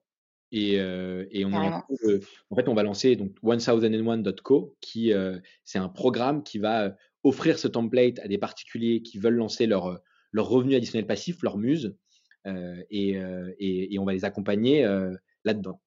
[0.54, 5.12] Et, on en, fait, on va lancer donc 1001.co, qui
[5.66, 10.00] c'est un programme qui va offrir ce template à des particuliers qui veulent lancer leur,
[10.32, 11.98] leur revenu additionnel passif, leur muse,
[12.46, 13.20] et,
[13.60, 14.84] et, on va les accompagner
[15.44, 15.82] là-dedans.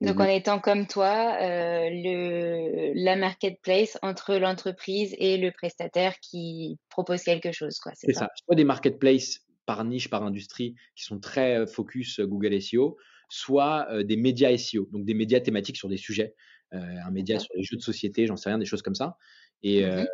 [0.00, 7.22] Donc, en étant comme toi, le, la marketplace entre l'entreprise et le prestataire qui propose
[7.22, 7.78] quelque chose.
[7.94, 8.28] C'est ça.
[8.44, 12.96] Soit des marketplaces par niche, par industrie, qui sont très focus Google SEO,
[13.28, 16.34] soit des médias SEO, donc des médias thématiques sur des sujets,
[16.72, 19.16] un média sur les jeux de société, j'en sais rien, des choses comme ça.
[19.62, 20.06] Et, mmh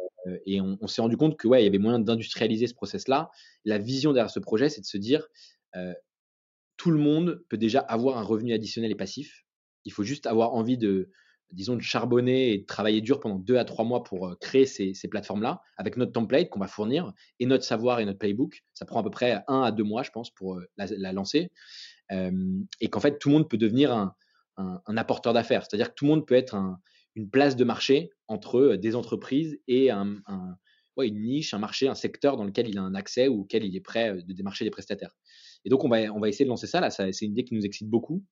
[0.46, 3.30] et on, s'est rendu compte que ouais, il y avait moyen d'industrialiser ce process-là.
[3.64, 5.26] La vision derrière ce projet, c'est de se dire
[6.82, 9.44] tout le monde peut déjà avoir un revenu additionnel et passif.
[9.84, 11.10] Il faut juste avoir envie de,
[11.52, 14.92] disons, de charbonner et de travailler dur pendant deux à trois mois pour créer ces,
[15.08, 18.64] plateformes-là avec notre template qu'on va fournir et notre savoir et notre playbook.
[18.74, 21.52] Ça prend à peu près un à deux mois, je pense, pour la, lancer.
[22.10, 23.92] et qu'en fait, tout le monde peut devenir
[24.56, 25.64] un, apporteur d'affaires.
[25.64, 26.56] C'est-à-dire que tout le monde peut être
[27.14, 30.20] une place de marché entre des entreprises et un,
[31.00, 33.76] une niche, un marché, un secteur dans lequel il a un accès ou auquel il
[33.76, 35.14] est prêt de démarcher des prestataires.
[35.64, 36.80] Et donc, on va, essayer de lancer ça.
[36.80, 38.22] Là, c'est une idée qui nous excite beaucoup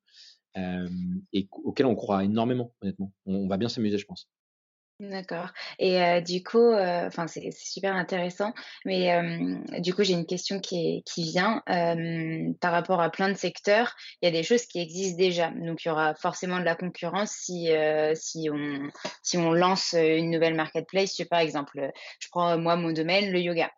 [0.56, 3.12] et auquel on croit énormément, honnêtement.
[3.26, 4.28] on va bien s'amuser, je pense.
[5.00, 5.48] D'accord.
[5.78, 8.52] Et du coup, enfin c'est super intéressant,
[8.84, 9.10] mais
[9.78, 11.62] du coup j'ai une question qui qui vient
[12.60, 13.96] par rapport à plein de secteurs.
[14.20, 16.74] Il y a des choses qui existent déjà, donc il y aura forcément de la
[16.74, 17.70] concurrence si
[18.14, 18.90] si on
[19.22, 21.18] si on lance une nouvelle marketplace.
[21.30, 23.70] par exemple, je prends moi mon domaine, le yoga.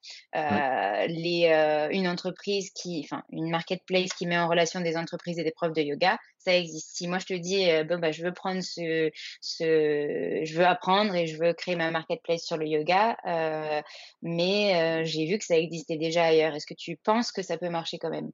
[1.06, 5.52] les une entreprise qui, enfin une marketplace qui met en relation des entreprises et des
[5.52, 6.96] profs de yoga, ça existe.
[6.96, 11.14] Si moi je te dis, bon bah je veux prendre ce ce, je veux apprendre
[11.14, 13.82] et je veux créer ma marketplace sur le yoga, euh,
[14.22, 16.54] mais euh, j'ai vu que ça existait déjà ailleurs.
[16.54, 18.30] Est-ce que tu penses que ça peut marcher quand même?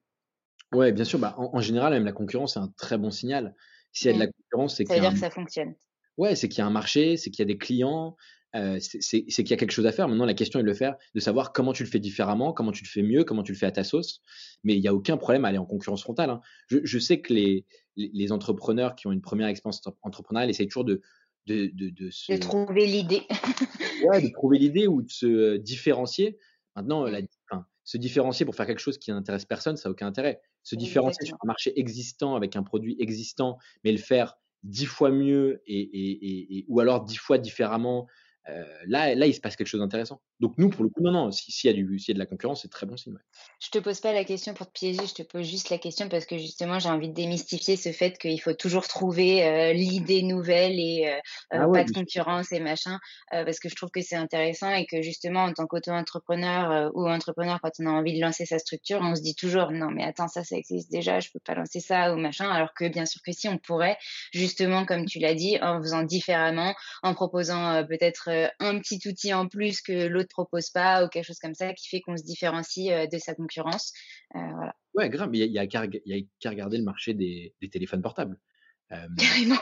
[0.72, 1.18] Ouais, bien sûr.
[1.18, 3.54] Bah, en, général, même la concurrence, c'est un très bon signal.
[3.92, 5.74] S'il y a de la concurrence, c'est ça veut dire que ça fonctionne.
[6.18, 8.16] Ouais, c'est qu'il y a un marché, c'est qu'il y a des clients,
[8.54, 10.08] euh, c'est qu'il y a quelque chose à faire.
[10.08, 12.72] Maintenant, la question est de le faire, de savoir comment tu le fais différemment, comment
[12.72, 14.22] tu le fais mieux, comment tu le fais à ta sauce.
[14.64, 16.30] Mais il n'y a aucun problème à aller en concurrence frontale.
[16.30, 16.40] Hein.
[16.66, 17.64] Je, je, sais que les,
[17.96, 21.02] les, entrepreneurs qui ont une première expérience entrepreneuriale essayent toujours de,
[21.46, 22.32] de, de, de, se...
[22.32, 23.22] de trouver l'idée.
[24.04, 26.38] ouais, de trouver l'idée ou de se différencier.
[26.74, 30.06] Maintenant, la, enfin, se différencier pour faire quelque chose qui n'intéresse personne, ça n'a aucun
[30.06, 30.40] intérêt.
[30.62, 35.10] Se différencier sur un marché existant avec un produit existant, mais le faire dix fois
[35.10, 38.06] mieux et, et, et, ou alors dix fois différemment
[38.50, 40.20] euh, là, là, il se passe quelque chose d'intéressant.
[40.40, 42.26] Donc nous, pour le coup, non, non, s'il y, a du, y a de la
[42.26, 43.16] concurrence, c'est très bon signe.
[43.60, 46.08] Je te pose pas la question pour te piéger, je te pose juste la question
[46.08, 50.22] parce que justement, j'ai envie de démystifier ce fait qu'il faut toujours trouver euh, l'idée
[50.22, 51.18] nouvelle et euh,
[51.50, 52.98] ah pas de concurrence et machin,
[53.30, 57.58] parce que je trouve que c'est intéressant et que justement, en tant qu'auto-entrepreneur ou entrepreneur,
[57.62, 60.28] quand on a envie de lancer sa structure, on se dit toujours, non, mais attends,
[60.28, 63.20] ça, ça existe déjà, je peux pas lancer ça ou machin, alors que bien sûr
[63.24, 63.98] que si, on pourrait,
[64.32, 69.32] justement, comme tu l'as dit, en faisant différemment, en proposant peut-être euh, un petit outil
[69.32, 72.24] en plus que l'autre propose pas ou quelque chose comme ça qui fait qu'on se
[72.24, 73.92] différencie euh, de sa concurrence.
[74.34, 74.74] Euh, voilà.
[74.94, 75.82] Ouais, grave, il y a, qu'à
[76.50, 78.38] regarder le marché des, téléphones portables.
[79.18, 79.60] Carrément.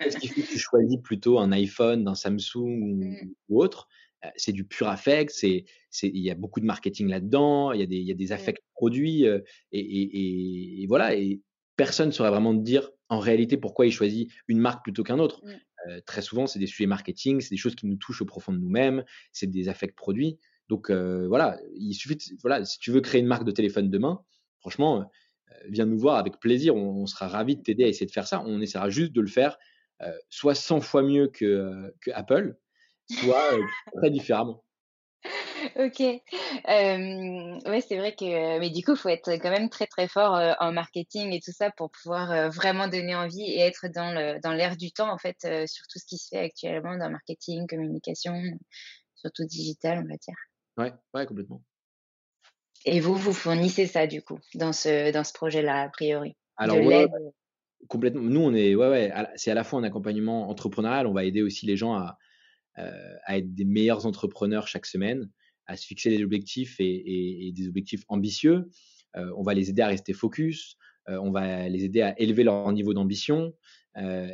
[0.00, 3.56] Est-ce qu'il faut que tu choisis plutôt un iPhone, un Samsung ou, mmh.
[3.56, 3.88] autre
[4.36, 5.64] c'est du pur affect, c'est,
[6.02, 8.26] il y a beaucoup de marketing là-dedans, il y a des, il y a des
[8.26, 8.32] mmh.
[8.32, 9.40] affects produits, et,
[9.72, 11.40] et, et, voilà, et
[11.74, 15.18] personne ne saurait vraiment te dire en réalité pourquoi il choisit une marque plutôt qu'un
[15.18, 15.42] autre.
[15.44, 15.50] Mmh.
[15.88, 18.52] Euh, très souvent, c'est des sujets marketing, c'est des choses qui nous touchent au profond
[18.52, 20.38] de nous-mêmes, c'est des affects produits.
[20.68, 24.22] Donc euh, voilà, il suffit, voilà, si tu veux créer une marque de téléphone demain,
[24.60, 26.76] franchement, euh, viens nous voir avec plaisir.
[26.76, 28.42] On, sera ravi de t'aider à essayer de faire ça.
[28.46, 29.58] On essaiera juste de le faire
[30.30, 32.56] soit 100 fois mieux que, que Apple,
[33.10, 33.50] soit
[33.96, 34.64] très différemment.
[35.76, 36.00] Ok.
[36.00, 40.08] Euh, ouais, c'est vrai que, mais du coup, il faut être quand même très très
[40.08, 44.40] fort en marketing et tout ça pour pouvoir vraiment donner envie et être dans le
[44.40, 47.66] dans l'air du temps en fait sur tout ce qui se fait actuellement dans marketing,
[47.66, 48.34] communication,
[49.14, 50.36] surtout digital, on va dire.
[50.76, 51.62] Ouais, ouais, complètement.
[52.86, 56.36] Et vous, vous fournissez ça du coup dans ce dans ce projet-là a priori.
[56.56, 56.76] Alors
[57.88, 58.22] complètement.
[58.22, 61.06] Nous, on est ouais ouais, c'est à la fois un accompagnement entrepreneurial.
[61.06, 62.18] On va aider aussi les gens à
[62.76, 65.28] à être des meilleurs entrepreneurs chaque semaine
[65.70, 68.68] à se fixer des objectifs et, des objectifs ambitieux.
[69.16, 70.76] Euh, on va les aider à rester focus.
[71.08, 73.54] Euh, on va les aider à élever leur niveau d'ambition.
[73.96, 74.30] Euh,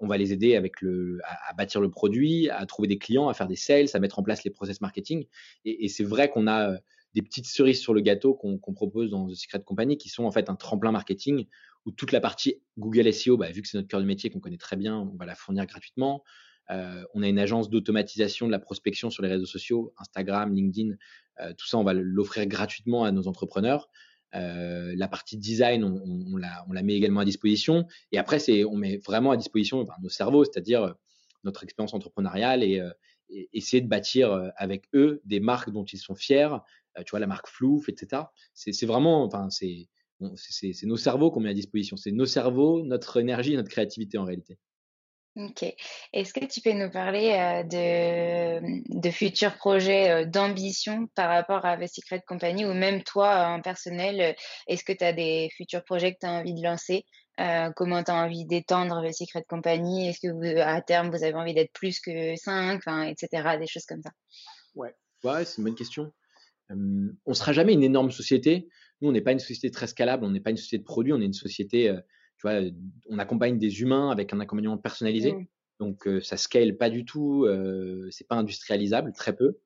[0.00, 3.34] on va les aider avec le, à, bâtir le produit, à trouver des clients, à
[3.34, 5.26] faire des sales, à mettre en place les process marketing.
[5.64, 6.76] Et, c'est vrai qu'on a
[7.14, 10.32] des petites cerises sur le gâteau qu'on propose dans The Secret Company qui sont en
[10.32, 11.46] fait un tremplin marketing
[11.84, 14.40] où toute la partie Google SEO, bah, vu que c'est notre cœur de métier qu'on
[14.40, 16.22] connaît très bien, on va la fournir gratuitement.
[16.72, 20.94] Euh, on a une agence d'automatisation de la prospection sur les réseaux sociaux, Instagram, LinkedIn.
[21.40, 23.90] Euh, tout ça, on va l'offrir gratuitement à nos entrepreneurs.
[24.34, 27.86] Euh, la partie design, on, la, met également à disposition.
[28.12, 30.94] Et après, c'est, on met vraiment à disposition nos cerveaux, c'est-à-dire
[31.44, 32.82] notre expérience entrepreneuriale et,
[33.54, 36.50] essayer de bâtir avec eux des marques dont ils sont fiers.
[36.98, 38.24] tu vois, la marque Flouf, etc.
[38.52, 39.88] C'est, vraiment, enfin, c'est,
[40.36, 41.96] c'est nos cerveaux qu'on met à disposition.
[41.96, 44.58] C'est nos cerveaux, notre énergie, notre créativité en réalité.
[45.34, 45.64] OK.
[46.12, 47.30] Est-ce que tu peux nous parler,
[47.64, 53.62] de de futurs projets, d'ambition par rapport à The Secret Company ou même toi, en
[53.62, 57.04] personnel, est-ce que tu as des futurs projets que tu as envie de lancer?
[57.76, 60.08] comment tu as envie d'étendre The Secret Company?
[60.08, 63.66] Est-ce que à terme, vous avez envie d'être plus que 5, enfin et cetera, des
[63.66, 64.10] choses comme ça?
[64.74, 64.94] Ouais.
[65.24, 66.12] Ouais, c'est une bonne question.
[66.68, 68.68] On on sera jamais une énorme société.
[69.00, 71.12] Nous, on n'est pas une société très scalable, on n'est pas une société de produits,
[71.12, 71.96] on est une société,
[72.44, 75.32] on accompagne des humains avec un accompagnement personnalisé.
[75.32, 75.46] Mmh.
[75.80, 77.46] Donc, ça scale pas du tout.
[78.10, 79.58] c'est pas industrialisable, très peu.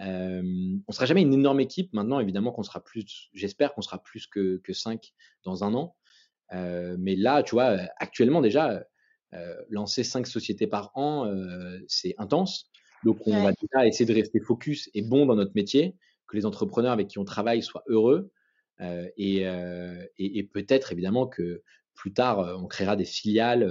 [0.00, 1.92] On on sera jamais une énorme équipe.
[1.92, 3.28] Maintenant, évidemment, qu'on sera plus.
[3.34, 5.12] J'espère qu'on sera plus que, que 5
[5.44, 5.96] dans un an.
[6.52, 8.84] mais là, tu vois, actuellement déjà,
[9.68, 11.30] lancer 5 sociétés par an,
[11.86, 12.70] c'est intense.
[13.04, 15.94] Donc, on va déjà essayer de rester focus et bon dans notre métier,
[16.26, 18.30] que les entrepreneurs avec qui on travaille soient heureux.
[18.80, 19.42] et,
[20.18, 21.62] et peut-être évidemment que
[21.98, 23.66] plus tard, on créera des filiales.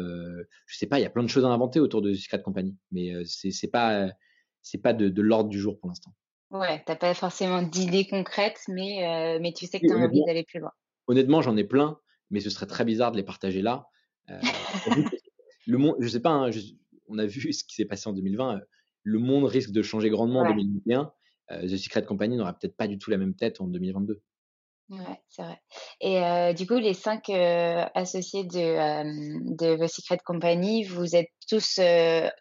[0.65, 2.77] je sais pas, il y a plein de choses à inventer autour de Secret Company,
[2.91, 4.09] mais c'est c'est pas
[4.61, 6.11] c'est pas de, l'ordre du jour pour l'instant.
[6.51, 10.43] Ouais, t'as pas forcément d'idées concrètes, mais mais tu sais que tu as envie d'aller
[10.43, 10.71] plus loin.
[11.07, 11.97] Honnêtement, j'en ai plein,
[12.29, 13.87] mais ce serait très bizarre de les partager là.
[14.27, 16.51] le monde, je sais pas, hein,
[17.07, 18.59] on a vu ce qui s'est passé en 2020.
[19.03, 21.11] Le monde risque de changer grandement en 2021.
[21.49, 24.21] The Secret Company n'aura peut-être pas du tout la même tête en 2022.
[24.89, 25.59] Ouais, c'est vrai.
[25.99, 31.79] Et du coup, les cinq associés de, de The Secret Company, vous êtes tous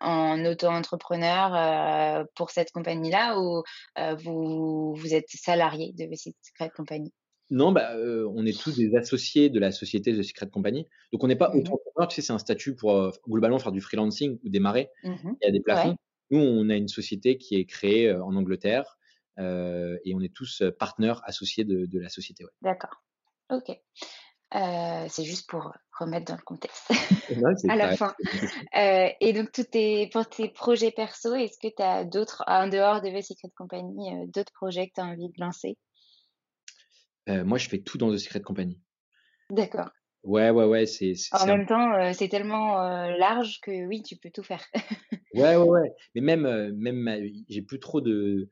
[0.00, 3.62] en auto-entrepreneur pour cette compagnie-là ou
[4.22, 7.12] vous, vous êtes salariés de The Secret Company?
[7.50, 10.86] Non, bah, on est tous des associés de la société The Secret Company.
[11.12, 13.80] Donc, on n'est pas mmh auto-entrepreneur, tu sais, c'est un statut pour globalement faire du
[13.80, 14.88] freelancing ou démarrer.
[15.04, 15.96] Mmh Il y a des plafonds.
[16.30, 18.98] Nous, on a une société qui est créée en Angleterre
[19.38, 22.44] et on est tous partenaires associés de, la société.
[22.62, 23.02] D'accord.
[23.50, 23.70] Ok.
[24.52, 26.90] c'est juste pour remettre dans le contexte
[27.68, 28.14] à la fin.
[28.74, 29.64] et donc, tout
[30.12, 34.28] pour tes projets perso, est-ce que tu as d'autres, en dehors de The Secret Company,
[34.28, 35.76] d'autres projets que tu as envie de lancer?
[37.26, 38.80] Moi, je fais tout dans The Secret Company.
[39.50, 39.90] D'accord.
[40.26, 40.86] Ouais, ouais, ouais.
[40.86, 44.64] C'est, en même temps, c'est tellement large que oui, tu peux tout faire.
[45.34, 45.92] ouais, ouais, ouais.
[46.14, 48.50] Mais même, même j'ai plus trop de,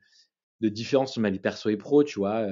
[0.61, 2.47] de différence sur ma vie perso et pro, tu vois.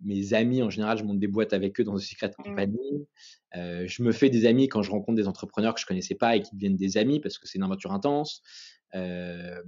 [0.00, 2.42] mes amis, en général, je monte des boîtes avec eux dans une secret mmh.
[2.42, 3.08] compagnie.
[3.54, 6.42] je me fais des amis quand je rencontre des entrepreneurs que je connaissais pas et
[6.42, 8.42] qui deviennent des amis parce que c'est une aventure intense.
[8.94, 9.60] Euh,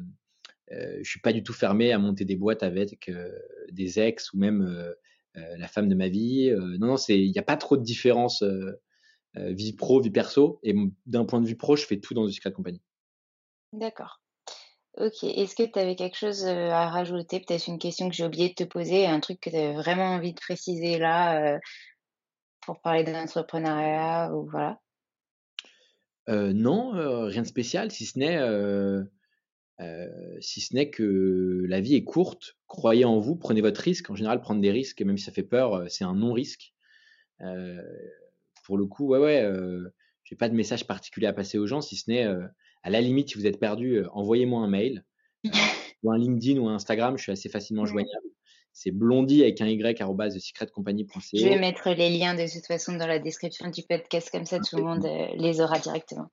[0.70, 3.11] je suis pas du tout fermé à monter des boîtes avec
[3.70, 4.95] des ex ou même
[5.34, 6.51] la femme de ma vie.
[6.78, 8.45] non, non, c'est, il n'y a pas trop de différence
[9.34, 10.61] vie pro, vie perso.
[10.62, 10.74] Et
[11.07, 12.82] d'un point de vue pro, je fais tout dans une secret compagnie.
[13.72, 14.20] D'accord.
[14.99, 15.24] OK.
[15.24, 17.40] Est-ce que tu avais quelque chose, à rajouter?
[17.40, 20.14] Peut-être une question que j'ai oublié de te poser, un truc que tu avais vraiment
[20.14, 21.59] envie de préciser là,
[22.61, 24.78] pour parler d'entrepreneuriat ou voilà?
[26.28, 26.93] non,
[27.26, 28.38] rien de spécial si ce n'est,
[30.40, 32.59] si ce n'est que la vie est courte.
[32.66, 34.11] Croyez en vous, prenez votre risque.
[34.11, 36.74] En général, prendre des risques, même si ça fait peur, c'est un non-risque.
[38.64, 39.51] pour le coup, ouais, ouais,
[40.24, 42.26] j'ai pas de message particulier à passer aux gens si ce n'est,
[42.82, 45.04] à la limite, si vous êtes perdu, euh, envoyez-moi un mail
[46.02, 47.16] ou un LinkedIn ou un Instagram.
[47.16, 48.26] Je suis assez facilement joignable.
[48.72, 51.20] C'est blondie avec un y secretcompagnie.ca.
[51.38, 54.58] Je vais mettre les liens de toute façon dans la description du podcast, comme ça
[54.58, 56.32] tout le monde euh, les aura directement.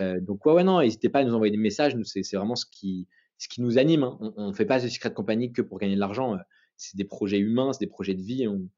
[0.00, 1.94] Euh, donc, ouais, ouais, non, n'hésitez pas à nous envoyer des messages.
[1.94, 3.06] Nous, c'est vraiment ce qui,
[3.38, 4.02] ce qui nous anime.
[4.02, 4.18] Hein.
[4.36, 6.36] On ne fait pas The Secret Company que pour gagner de l'argent.
[6.76, 8.48] C'est des projets humains, c'est des projets de vie.
[8.48, 8.68] On,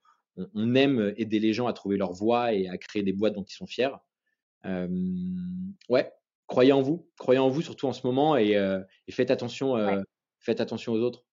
[0.55, 3.43] on, aime aider les gens à trouver leur voie et à créer des boîtes dont
[3.43, 3.97] ils sont fiers.
[5.89, 6.13] ouais,
[6.49, 8.81] croyez en vous, croyez en vous surtout en ce moment et, euh,
[9.11, 10.03] faites attention, euh,
[10.41, 11.25] faites attention aux autres.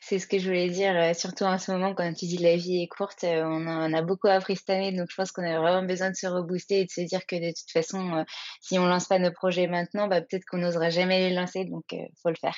[0.00, 2.56] C'est ce que je voulais dire, euh, surtout en ce moment, quand tu dis la
[2.56, 5.58] vie est courte, on en a beaucoup appris cette année, donc je pense qu'on a
[5.60, 8.24] vraiment besoin de se rebooster et de se dire que de toute façon,
[8.60, 11.84] si on lance pas nos projets maintenant, bah, peut-être qu'on n'osera jamais les lancer, donc
[11.90, 12.56] il faut le faire.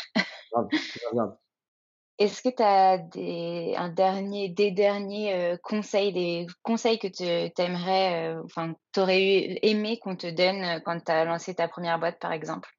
[2.19, 7.63] Est-ce que tu as des, un dernier, des derniers euh, conseils, des conseils que tu
[7.63, 11.69] aimerais, euh, enfin, tu aurais aimé qu'on te donne euh, quand tu as lancé ta
[11.69, 12.71] première boîte, par exemple?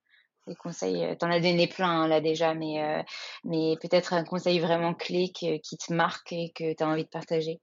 [0.47, 3.03] Des conseils, tu en as donné plein hein, là déjà, mais,
[3.43, 7.09] mais peut-être un conseil vraiment clé qui te marque et que tu as envie de
[7.09, 7.59] partager?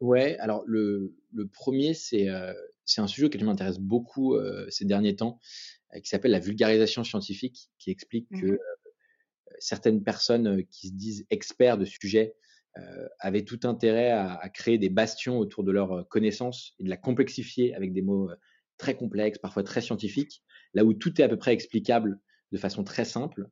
[0.00, 4.36] Ouais, alors le, le premier, c'est un sujet qui m'intéresse beaucoup
[4.70, 5.38] ces derniers temps,
[5.94, 8.58] qui s'appelle la vulgarisation scientifique, qui explique que mmh
[9.58, 12.34] certaines personnes qui se disent experts de sujets
[13.20, 17.74] avaient tout intérêt à, créer des bastions autour de leurs connaissances et de la complexifier
[17.74, 18.30] avec des mots
[18.76, 20.42] très complexes, parfois très scientifiques,
[20.74, 22.20] là où tout est à peu près explicable
[22.52, 23.48] de façon très simple.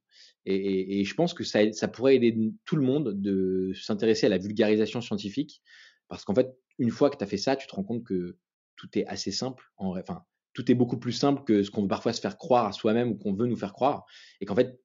[0.47, 4.39] Et, je pense que ça, ça, pourrait aider tout le monde de s'intéresser à la
[4.39, 5.63] vulgarisation scientifique,
[6.09, 8.37] parce qu'en fait, une fois que tu as fait ça, tu te rends compte que
[8.77, 9.65] tout est assez simple.
[9.77, 10.23] En, enfin,
[10.53, 13.11] tout est beaucoup plus simple que ce qu'on veut parfois se faire croire à soi-même
[13.11, 14.05] ou qu'on veut nous faire croire.
[14.41, 14.79] Et qu'en fait,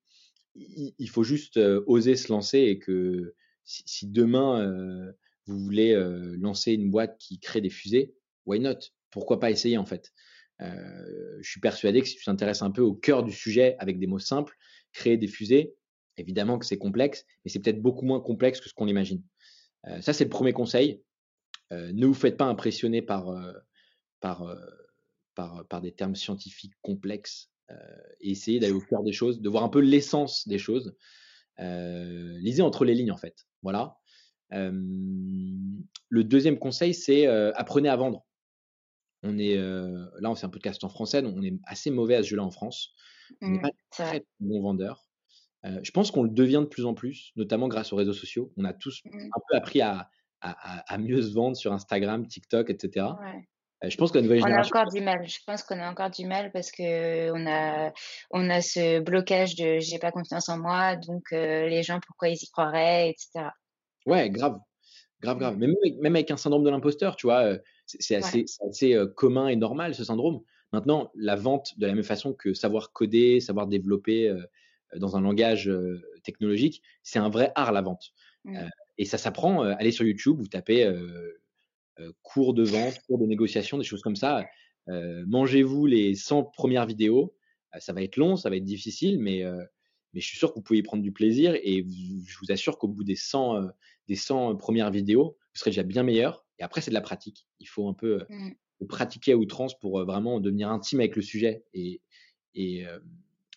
[0.56, 5.14] il faut juste oser se lancer et que si, demain
[5.46, 5.96] vous voulez
[6.40, 8.14] lancer une boîte qui crée des fusées,
[8.46, 8.80] why not?
[9.12, 10.12] Pourquoi pas essayer en fait?
[10.60, 14.08] Je suis persuadé que si tu t'intéresses un peu au cœur du sujet avec des
[14.08, 14.58] mots simples,
[14.92, 15.76] créer des fusées,
[16.18, 19.24] évidemment que c'est complexe, mais c'est peut-être beaucoup moins complexe que ce qu'on imagine.
[20.02, 21.02] ça, c'est le premier conseil.
[21.72, 23.34] ne vous faites pas impressionner par,
[24.20, 24.46] par,
[25.36, 27.50] par, par des termes scientifiques complexes
[28.22, 30.96] et essayez d'aller au cœur des choses, de voir un peu l'essence des choses.
[31.58, 33.48] lisez entre les lignes en fait.
[33.62, 33.98] Voilà.
[34.52, 38.26] le deuxième conseil, c'est apprenez à vendre.
[39.24, 42.24] On est là, on fait un podcast en français, donc on est assez mauvais à
[42.24, 42.94] ce jeu-là en France.
[43.42, 45.06] On n'est mmh, pas très bon vendeur.
[45.64, 48.52] je pense qu'on le devient de plus en plus, notamment grâce aux réseaux sociaux.
[48.58, 49.30] On a tous mmh.
[49.36, 50.10] un peu appris à,
[50.42, 53.08] à, mieux se vendre sur Instagram, TikTok, etc.
[53.82, 54.74] Je pense que la nouvelle génération.
[54.76, 55.28] On a encore du mal.
[55.28, 57.94] Je pense qu'on a encore du mal parce que on a,
[58.32, 62.42] on a ce blocage de j'ai pas confiance en moi, donc les gens pourquoi ils
[62.42, 63.52] y croiraient, etc.
[64.06, 64.60] Ouais, grave,
[65.22, 65.56] grave, grave.
[65.56, 65.60] Mmh.
[65.60, 69.96] Même, même avec un syndrome de l'imposteur, tu vois, c'est assez, assez commun et normal
[69.96, 70.42] ce syndrome.
[70.74, 74.36] Maintenant, la vente, de la même façon que savoir coder, savoir développer
[74.98, 75.72] dans un langage
[76.24, 78.12] technologique, c'est un vrai art la vente.
[78.46, 78.58] Mmh.
[78.98, 79.64] et ça s'apprend.
[79.64, 81.42] allez sur YouTube, vous tapez euh,
[82.22, 84.46] cours de vente, cours de négociation, des choses comme ça.
[84.88, 87.36] Euh, mangez-vous les 100 premières vidéos.
[87.76, 89.44] Euh, ça va être long, ça va être difficile, mais,
[90.14, 92.78] mais je suis sûr que vous pouvez y prendre du plaisir et je vous assure
[92.78, 93.62] qu'au bout des 100,
[94.08, 96.46] des 100 premières vidéos, vous serez déjà bien meilleur.
[96.58, 97.48] Et après, c'est de la pratique.
[97.60, 98.88] Il faut un peu mmh.
[98.88, 102.02] pratiquer à outrance pour vraiment devenir intime avec le sujet et,
[102.56, 102.86] et,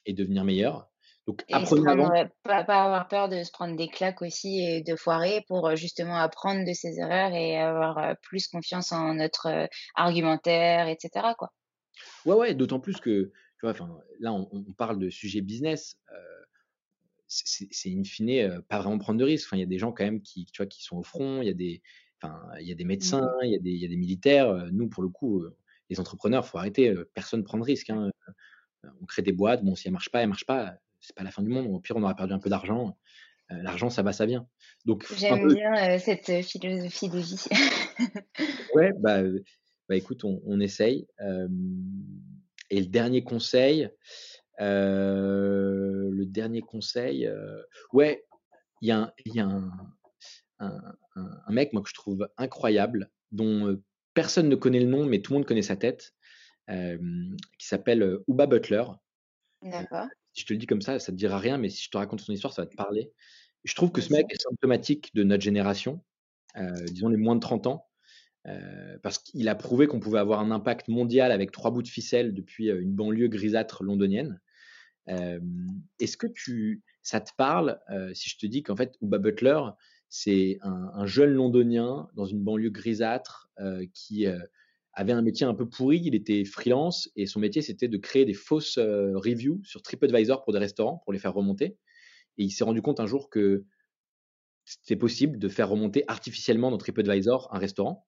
[0.06, 0.91] et devenir meilleur.
[1.28, 4.96] Donc, apprenez à pas, pas, avoir peur de se prendre des claques aussi et de
[4.96, 9.46] foirer pour euh, justement apprendre de ses erreurs et avoir euh, plus confiance en notre
[9.46, 11.28] euh, argumentaire, etc.
[11.38, 11.52] Quoi.
[12.26, 13.74] Ouais, ouais, d'autant plus que, tu vois,
[14.18, 15.96] là, on, parle de sujet business.
[17.28, 19.48] c'est in fine pas vraiment prendre de risques.
[19.52, 21.46] Il y a des gens quand même qui, tu vois, qui sont au front, il
[21.46, 21.82] y a des,
[22.60, 23.44] il y a des médecins, mmh.
[23.44, 24.52] il y, a des, y a des militaires.
[24.72, 25.44] Nous, pour le coup,
[25.88, 26.92] les entrepreneurs, il faut arrêter.
[27.14, 27.90] Personne ne prend de risques.
[27.90, 28.10] Hein.
[29.00, 31.14] On crée des boîtes, bon, si elles ne marchent pas, elles ne marchent pas c'est
[31.14, 31.66] pas la fin du monde.
[31.66, 32.96] Au pire, on aura perdu un peu d'argent.
[33.50, 34.46] Euh, l'argent, ça va, ça vient.
[34.86, 37.44] Donc, J'aime bien euh, cette euh, philosophie de vie.
[38.74, 39.22] ouais, bah,
[39.88, 41.06] bah écoute, on, essaye.
[42.70, 43.90] et le dernier conseil,
[44.58, 47.28] le dernier conseil,
[47.92, 48.24] ouais,
[48.80, 49.70] il y a, y a un,
[50.60, 53.76] un, mec moi, que je trouve incroyable, dont
[54.14, 56.14] personne ne connaît le nom, mais tout le monde connaît sa tête,
[56.68, 58.84] qui s'appelle Uba Butler.
[59.62, 61.90] D'accord si je te le dis comme ça, ça te dira rien, mais si je
[61.90, 63.12] te raconte son histoire, ça va te parler.
[63.64, 66.02] Je trouve que ce mec est symptomatique de notre génération,
[66.56, 67.86] euh, disons les moins de 30 ans,
[68.46, 71.88] euh, parce qu'il a prouvé qu'on pouvait avoir un impact mondial avec trois bouts de
[71.88, 74.40] ficelle depuis euh, une banlieue grisâtre londonienne.
[75.98, 77.80] Est-ce que tu, ça te parle
[78.14, 79.60] si je te dis qu'en fait, Uba Butler,
[80.08, 83.50] c'est un, un, jeune londonien dans une banlieue grisâtre
[83.92, 84.28] qui
[84.94, 88.24] avait un métier un peu pourri, il était freelance et son métier c'était de créer
[88.24, 91.76] des fausses euh, reviews sur TripAdvisor pour des restaurants pour les faire remonter.
[92.38, 93.64] Et il s'est rendu compte un jour que
[94.64, 98.06] c'était possible de faire remonter artificiellement dans TripAdvisor un restaurant.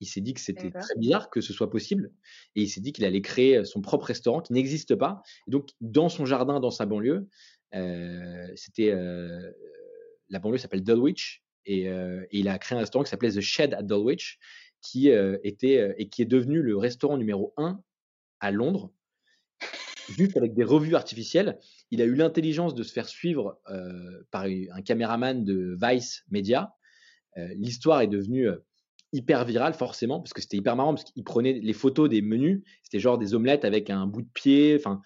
[0.00, 2.12] Il s'est dit que c'était très bizarre que ce soit possible
[2.54, 5.22] et il s'est dit qu'il allait créer son propre restaurant qui n'existe pas.
[5.46, 7.28] Et donc dans son jardin, dans sa banlieue,
[7.74, 9.52] euh, c'était euh,
[10.30, 13.74] la banlieue s'appelle Dulwich et, et, il a créé un restaurant qui s'appelait The Shed
[13.74, 14.38] at Dulwich
[14.80, 17.80] qui euh, était euh, et qui est devenu le restaurant numéro 1
[18.40, 18.92] à Londres,
[20.08, 21.58] juste avec des revues artificielles.
[21.90, 26.74] Il a eu l'intelligence de se faire suivre euh, par un caméraman de Vice Media.
[27.54, 28.48] L'histoire est devenue
[29.12, 32.62] hyper virale forcément parce que c'était hyper marrant parce qu'il prenait les photos des menus
[32.82, 35.00] c'était genre des omelettes avec un bout de pied enfin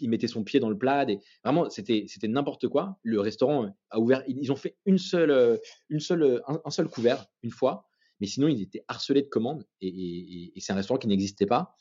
[0.00, 3.74] il mettait son pied dans le plat et vraiment c'était c'était n'importe quoi le restaurant
[3.90, 5.58] a ouvert ils ont fait une seule
[5.88, 7.89] une seule un seul couvert une fois
[8.20, 11.76] mais sinon, il était harcelé de commandes et, c'est un restaurant qui n'existait pas.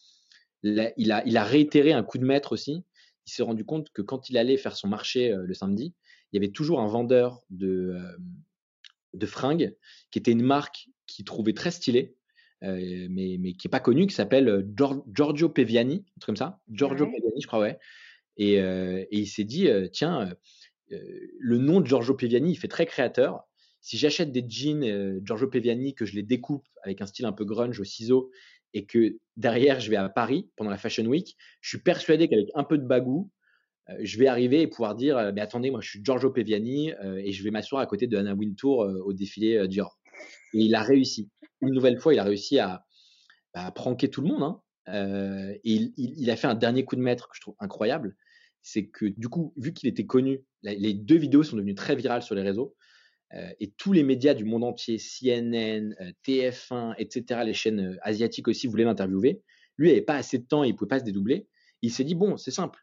[0.64, 2.84] il, a, il a réitéré un coup de maître aussi.
[3.28, 5.94] Il s'est rendu compte que quand il allait faire son marché euh, le samedi,
[6.32, 8.18] il y avait toujours un vendeur de, euh,
[9.14, 9.76] de fringues
[10.12, 12.16] qui était une marque qu'il trouvait très stylée,
[12.64, 14.66] euh, mais, mais qui n'est pas connue, qui s'appelle
[15.14, 16.60] Giorgio Peviani, un truc comme ça.
[16.70, 17.78] Giorgio Peviani, je crois, ouais.
[18.38, 20.34] Et, et il s'est dit, tiens,
[20.90, 23.49] le nom de Giorgio Peviani, il fait très créateur
[23.90, 27.32] si j'achète des jeans euh, Giorgio Peviani, que je les découpe avec un style un
[27.32, 28.30] peu grunge au ciseau,
[28.76, 32.50] et que derrière je vais à Paris pendant la Fashion Week, je suis persuadé qu'avec
[32.54, 33.32] un peu de bagou,
[33.90, 36.92] euh, je vais arriver et pouvoir dire euh, mais attendez, moi je suis Giorgio Peviani
[37.02, 39.98] et je vais m'asseoir à côté de Anna Wintour au défilé Dior.
[40.54, 41.32] Et il a réussi.
[41.62, 42.86] Une nouvelle fois, il a réussi à,
[43.56, 44.44] bah, pranker tout le monde.
[44.44, 44.62] Hein.
[45.64, 48.16] Et il, a fait un dernier coup de maître que je trouve incroyable.
[48.62, 52.22] C'est que du coup, vu qu'il était connu, les deux vidéos sont devenues très virales
[52.22, 52.76] sur les réseaux.
[53.34, 58.48] Euh, et tous les médias du monde entier, CNN, euh, TF1, etc., les chaînes asiatiques
[58.48, 59.42] aussi voulaient l'interviewer.
[59.78, 61.48] Lui, n'avait pas assez de temps, il ne pouvait pas se dédoubler.
[61.82, 62.80] Il s'est dit, bon, c'est simple.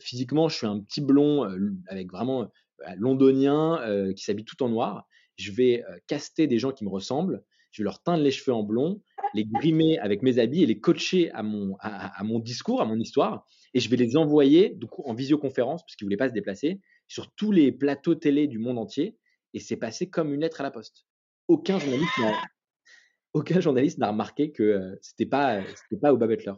[0.00, 1.48] physiquement, je suis un petit blond
[1.86, 2.50] avec vraiment
[2.96, 3.80] londonien
[4.14, 5.06] qui s'habille tout en noir.
[5.36, 7.42] Je vais caster des gens qui me ressemblent
[7.76, 9.02] je vais leur teindre les cheveux en blond,
[9.34, 12.98] les grimer avec mes habits et les coacher à mon, à, mon discours, à mon
[12.98, 13.44] histoire.
[13.74, 16.80] Et je vais les envoyer coup, en visioconférence, parce qu'ils ne voulaient pas se déplacer,
[17.06, 19.18] sur tous les plateaux télé du monde entier.
[19.56, 21.06] Et c'est passé comme une lettre à la poste.
[21.48, 22.42] Aucun journaliste n'a,
[23.32, 26.52] aucun journaliste n'a remarqué que euh, c'était pas, c'était pas Oba Butler.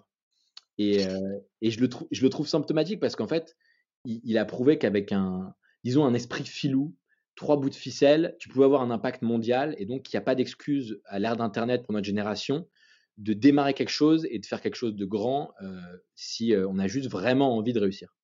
[0.79, 3.57] Et, euh, et je, le je le trouve symptomatique parce qu'en fait,
[4.05, 6.97] il, il, a prouvé qu'avec un, disons, un esprit filou,
[7.37, 9.77] trois bouts de ficelle, tu pouvais avoir un impact mondial.
[9.79, 12.69] Et donc, il n'y a pas d'excuse à l'ère d'Internet pour notre génération
[13.17, 15.81] de démarrer quelque chose et de faire quelque chose de grand euh,
[16.17, 18.17] si euh, on a juste vraiment envie de réussir.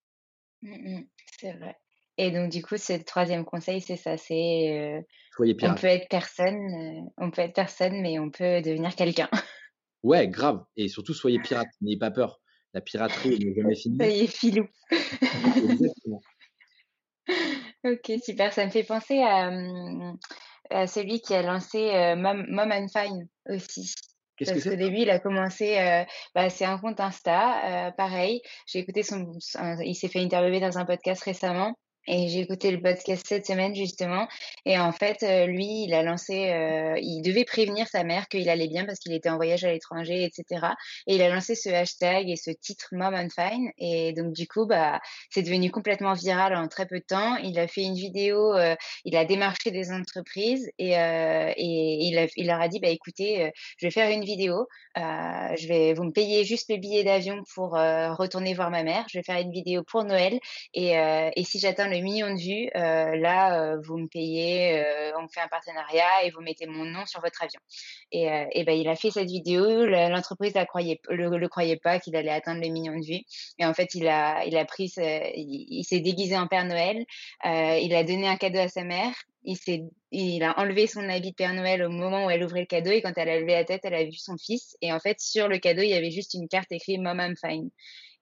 [0.63, 1.03] Mmh
[1.39, 1.77] c'est vrai.
[2.17, 5.01] Et donc, du coup, ce troisième conseil, c'est ça, c'est euh,
[5.35, 9.29] Soyez on peut être personne, on peut être personne, mais on peut devenir quelqu'un.
[10.05, 10.65] Ouais, grave.
[10.77, 12.41] Et surtout, soyez pirate, n'ayez pas peur.
[12.73, 13.97] La piraterie n'est jamais finie.
[13.97, 14.67] Soyez filou.
[14.91, 16.21] Exactement.
[17.85, 18.53] Ok, super.
[18.53, 19.51] Ça me fait penser à,
[20.71, 23.95] à celui qui a lancé Mom, and Fine aussi.
[24.37, 24.77] Qu'est-ce que Parce qu'au c'est?
[24.77, 26.05] début, il a commencé,
[26.35, 28.41] bah, c'est un compte Insta, pareil.
[28.67, 29.33] J'ai écouté son,
[29.85, 31.75] il s'est fait interviewer dans un podcast récemment.
[32.07, 34.29] Et j'ai écouté le podcast cette semaine justement.
[34.67, 38.49] Et en fait, euh, lui, il a lancé, euh, il devait prévenir sa mère qu'il
[38.51, 40.67] allait bien parce qu'il était en voyage à l'étranger, etc.
[41.07, 43.71] Et il a lancé ce hashtag et ce titre Mom and Fine.
[43.79, 45.01] Et donc du coup, bah,
[45.31, 47.37] c'est devenu complètement viral en très peu de temps.
[47.37, 48.75] Il a fait une vidéo, euh,
[49.07, 53.91] il a démarché des entreprises et, et il leur a dit, bah écoutez, je vais
[53.91, 54.67] faire une vidéo.
[54.97, 59.07] je vais, vous me payez juste le billet d'avion pour retourner voir ma mère.
[59.11, 60.39] Je vais faire une vidéo pour Noël.
[60.75, 65.13] Et, et si j'atteins le million de vues, euh, là, euh, vous me payez, euh,
[65.19, 67.61] on fait un partenariat et vous mettez mon nom sur votre avion.
[68.13, 72.31] Et, ben, il a fait cette vidéo, l'entreprise ne croyait, le, croyait pas qu'il allait
[72.31, 73.23] atteindre le million de vues.
[73.59, 77.05] Et en fait, il a, il a pris, il, s'est déguisé en Père Noël,
[77.45, 79.13] il a donné un cadeau à sa mère,
[79.45, 82.61] il, s'est, il a enlevé son habit de Père Noël au moment où elle ouvrait
[82.61, 84.77] le cadeau et quand elle a levé la tête, elle a vu son fils.
[84.81, 87.35] Et en fait, sur le cadeau, il y avait juste une carte écrite Mom I'm
[87.37, 87.71] fine.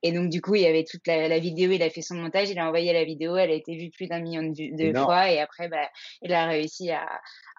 [0.02, 2.50] Et donc, du coup, il y avait toute la, vidéo, il a fait son montage,
[2.50, 5.30] il a envoyé la vidéo, elle a été vue plus d'un million de, fois.
[5.30, 5.88] Et après, bah,
[6.22, 7.06] il a réussi à,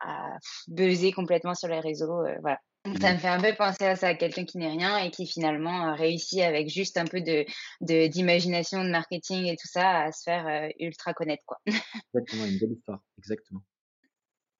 [0.01, 0.37] à
[0.67, 2.25] buzzer complètement sur les réseaux.
[2.25, 2.59] Euh, voilà.
[2.85, 3.13] Donc, ça mmh.
[3.13, 5.87] me fait un peu penser à ça, à quelqu'un qui n'est rien et qui finalement
[5.87, 7.45] a réussi avec juste un peu de,
[7.79, 11.43] d'imagination, de, marketing et tout ça à se faire euh, ultra connaître.
[11.45, 11.59] Quoi.
[12.13, 12.99] Exactement, une belle histoire.
[13.17, 13.61] Exactement.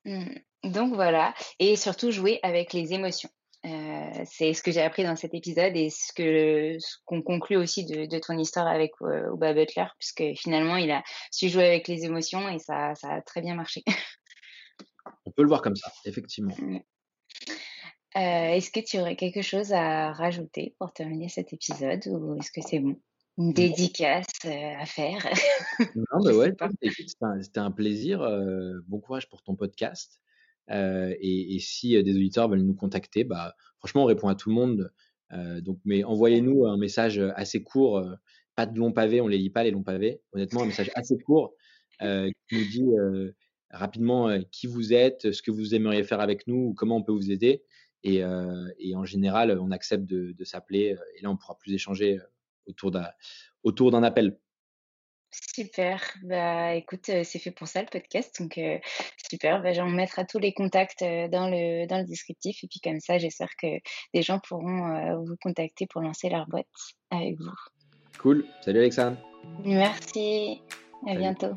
[0.06, 0.36] Mmh.
[0.64, 3.30] Donc voilà, et surtout jouer avec les émotions.
[3.66, 7.56] Euh, c'est ce que j'ai appris dans cet épisode et ce que ce qu'on conclut
[7.56, 11.02] aussi de, de, ton histoire avec euh, Oba Butler, puisque finalement il a
[11.32, 13.84] su jouer avec les émotions et ça, ça a très bien marché.
[15.26, 16.54] On peut le voir comme ça, effectivement.
[16.62, 16.80] Euh,
[18.16, 22.62] est-ce que tu aurais quelque chose à rajouter pour terminer cet épisode ou est-ce que
[22.62, 23.00] c'est bon?
[23.38, 25.26] Une dédicace euh, à faire?
[25.96, 26.54] Non, mais ouais,
[27.42, 28.20] c'était un, plaisir.
[28.88, 30.20] bon courage pour ton podcast.
[30.72, 34.50] Euh, et, si euh, des auditeurs veulent nous contacter, bah, franchement, on répond à tout
[34.50, 34.92] le monde.
[35.32, 38.04] Euh, donc, mais envoyez-nous un message assez court,
[38.56, 40.22] pas de long pavé, on les lit pas les longs pavés.
[40.34, 41.56] Honnêtement, un message assez court
[42.00, 42.86] qui nous dit
[43.70, 47.14] rapidement qui vous êtes, ce que vous aimeriez faire avec nous, ou comment on peut
[47.14, 47.64] vous aider.
[48.04, 50.96] Et, en général, on accepte de, s'appeler.
[51.18, 52.20] Et là, on pourra plus échanger
[52.66, 54.38] autour d'un appel.
[55.56, 56.02] Super.
[56.24, 58.60] Bah, écoute, c'est fait pour ça le podcast, donc
[59.30, 59.62] super.
[59.62, 63.18] Bah, j'en mettrai tous les contacts dans le dans le descriptif et puis comme ça,
[63.18, 63.68] j'espère que
[64.14, 66.68] des gens pourront vous contacter pour lancer leur boîte
[67.10, 67.52] avec vous.
[68.20, 68.46] Cool.
[68.62, 69.18] Salut Alexandre.
[69.66, 70.62] Merci.
[71.08, 71.54] À bientôt.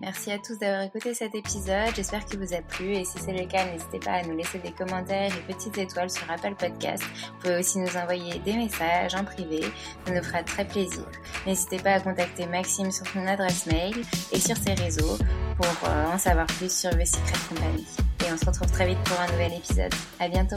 [0.00, 1.94] Merci à tous d'avoir écouté cet épisode.
[1.94, 4.58] J'espère qu'il vous a plu et si c'est le cas, n'hésitez pas à nous laisser
[4.58, 7.02] des commentaires et petites étoiles sur Apple Podcast.
[7.04, 9.60] Vous pouvez aussi nous envoyer des messages en privé.
[10.06, 11.04] Ça nous fera très plaisir.
[11.46, 13.94] N'hésitez pas à contacter Maxime sur son adresse mail
[14.32, 15.18] et sur ses réseaux
[15.56, 17.86] pour euh, en savoir plus sur The Secret Company.
[18.26, 19.92] Et on se retrouve très vite pour un nouvel épisode.
[20.18, 20.56] À bientôt.